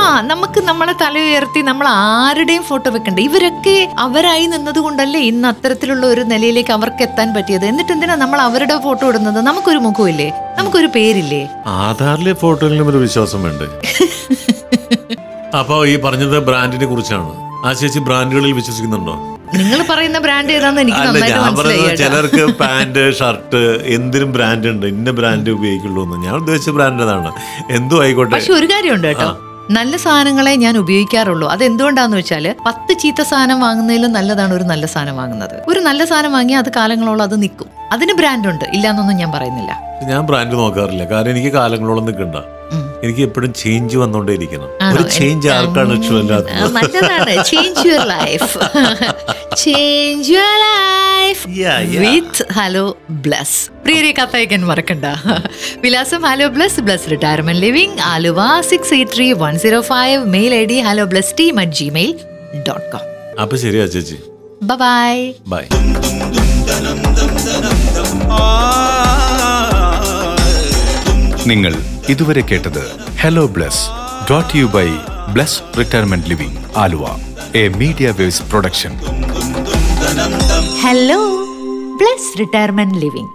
ആ 0.00 0.04
നമുക്ക് 0.30 0.60
നമ്മളെ 0.68 0.94
തല 1.02 1.16
ഉയർത്തി 1.28 1.60
നമ്മൾ 1.62 1.86
ആരുടെയും 1.90 2.62
ഫോട്ടോ 2.62 2.88
വെക്കണ്ടേ? 2.90 3.22
ഇവരൊക്കെ 3.22 3.76
അവരായി 3.98 4.46
നിന്നത് 4.46 4.78
കൊണ്ടല്ലേ 4.78 5.20
ഇന്ന് 5.30 5.48
അത്തരത്തിലുള്ള 5.48 6.06
ഒരു 6.06 6.24
നിലയിലേക്ക് 6.32 6.72
അവർക്ക് 6.78 7.02
എത്താൻ 7.08 7.28
പറ്റിയത്? 7.36 7.66
എന്നിട്ട് 7.70 7.92
എന്തിനാ 7.92 8.16
നമ്മൾ 8.16 8.40
അവരുടെ 8.48 8.76
ഫോട്ടോ 8.86 9.04
ഇടുന്നത്? 9.10 9.40
നമുക്കൊരു 9.48 9.82
മുഖമില്ലേ? 9.88 10.28
നമുക്കൊരു 10.58 10.90
പേരില്ലേ? 10.96 11.42
ആധാറിലെ 11.80 12.34
ഫോട്ടോയിലും 12.42 12.88
ഒരു 12.92 13.00
വിശ്വാസം 13.06 13.42
വേണ്ടേ? 13.42 13.68
അപ്പൊ 15.60 15.76
ഈ 15.86 15.96
പറഞ്ഞത് 16.02 16.38
ബ്രാൻഡിനെ 16.48 16.86
കുറിച്ചാണ്. 16.86 17.30
ആ 17.66 17.70
ചേച്ചി 17.78 18.00
ബ്രാൻഡുകളിൽ 18.00 18.52
വിശ്വസിക്കുന്നുണ്ടോ? 18.58 19.14
നിങ്ങൾ 19.58 19.80
പറയുന്ന 19.90 20.18
ബ്രാൻഡ് 20.18 20.52
ഏതാന്ന് 20.52 20.80
എനിക്ക് 20.80 20.98
അല്ല 20.98 21.10
നന്നായിട്ട് 21.10 21.38
ഞാൻ 21.38 21.46
മനസ്സിലായി 21.46 21.80
പറയുന്നത്. 21.80 22.02
ചിലർക്ക് 22.02 22.58
പാന്റ് 22.60 23.12
ഷർട്ട് 23.18 23.62
എന്തിനും 23.96 24.32
ബ്രാൻഡ് 24.32 24.68
ഉണ്ട്. 24.68 24.86
ഇന്ന 24.86 25.10
ബ്രാൻഡ് 25.10 25.50
ഉപയോഗിക്കുള്ളൂ 25.50 26.02
എന്ന്. 26.04 26.16
ഞാൻ 26.26 26.34
ഉദ്ദേശിച്ച 26.34 26.70
ബ്രാൻഡ് 26.70 27.02
അതാണ് 27.02 27.32
എന്തു 27.70 28.02
ആയിക്കോട്ടെ. 28.02 28.34
പക്ഷെ 28.34 28.52
ഒരു 28.52 28.66
കാര്യമുണ്ട് 28.66 29.06
കേട്ടോ. 29.06 29.30
നല്ല 29.70 29.96
സാധനങ്ങളെ 29.96 30.52
ഞാൻ 30.54 30.78
ഉപയോഗിക്കാറുള്ളൂ. 30.78 31.48
അത് 31.48 31.64
എന്തുകൊണ്ടാന്ന് 31.64 32.16
വെച്ചാൽ 32.16 32.54
പത്ത് 32.66 32.92
ചീത്ത 33.02 33.22
സാധനം 33.22 33.60
വാങ്ങുന്നതിലും 33.60 34.12
നല്ലതാണ് 34.12 34.54
ഒരു 34.54 34.62
നല്ല 34.62 34.86
സാധനം 34.86 35.16
വാങ്ങുന്നത്. 35.16 35.56
ഒരു 35.68 35.80
നല്ല 35.80 36.04
സാധനം 36.04 36.32
വാങ്ങിയാൽ 36.32 36.60
അത് 36.60 36.70
കാലങ്ങളോളം 36.76 37.22
അത് 37.22 37.42
നിൽക്കും. 37.42 37.68
അതിന് 37.92 38.12
ബ്രാൻഡ് 38.12 38.48
ഉണ്ട്. 38.48 38.64
ഇല്ലാന്നൊന്നും 38.72 39.16
ഞാൻ 39.16 39.32
പറയുന്നില്ല. 39.32 39.72
ഞാൻ 40.02 40.22
ബ്രാൻഡ് 40.26 40.52
നോക്കാറില്ല. 40.52 41.04
കാരണം 41.04 41.30
എനിക്ക് 41.30 41.48
കാലങ്ങളോളം 41.48 42.04
നിൽക്കണ്ട. 42.04 42.36
എനിക്ക് 43.04 43.20
എപ്പോഴും 43.20 43.52
ചേഞ്ച് 43.52 43.96
വന്നോണ്ടേയിരിക്കണം 43.96 44.68
ആണോ? 44.82 44.96
ഒരു 44.96 45.08
ചേഞ്ച് 45.08 45.48
ആർക്കാണ് 45.48 45.92
ഇഷ്ടമല്ലാത്തത്? 46.00 46.72
നല്ലതാണ്. 46.76 47.44
Change 47.44 47.88
your 47.88 48.02
life 48.08 48.58
change 49.56 50.30
your 50.32 50.52
life 50.62 51.42
with 52.02 52.44
hello 52.52 52.84
bless 53.24 53.58
പ്രിയരെ 53.84 54.12
കത്തയക്കാൻ 54.12 54.62
മറക്കണ്ട. 54.66 55.06
വിലാസം 55.82 56.22
hello 56.24 56.48
bless 56.48 56.80
bless 56.80 57.10
retirement 57.10 57.62
living 57.62 57.98
Aluva 58.10 58.40
six 58.62 58.94
eight 58.94 59.12
three 59.14 59.32
one 59.42 59.58
zero 59.58 59.80
five 59.90 60.18
mail 60.26 60.54
I 60.54 60.64
D 60.64 60.78
hello 60.80 61.04
bless 61.04 61.34
team 61.38 61.60
at 61.60 61.78
Gmail 61.80 62.12
dot 62.68 62.88
com 62.92 63.06
അപ്പൊ 63.40 63.56
ശരിയാ 63.56 63.86
ചേച്ചി 63.86 64.18
bye 64.72 65.14
bye 65.46 65.64
നിങ്ങൾ 71.46 71.72
ഇതുവരെ 72.08 72.40
കേട്ടത് 72.42 72.82
hello 73.18 73.46
bless 73.46 73.82
dot 74.30 74.56
you 74.56 74.66
by 74.74 74.88
bless 75.32 75.62
retirement 75.78 76.28
living 76.28 76.58
Aluva. 76.76 77.04
A 77.54 77.68
media 77.80 78.10
waves 78.10 78.42
production 78.50 78.92
hello 80.82 81.18
bless 81.96 82.32
retirement 82.38 82.98
living 82.98 83.32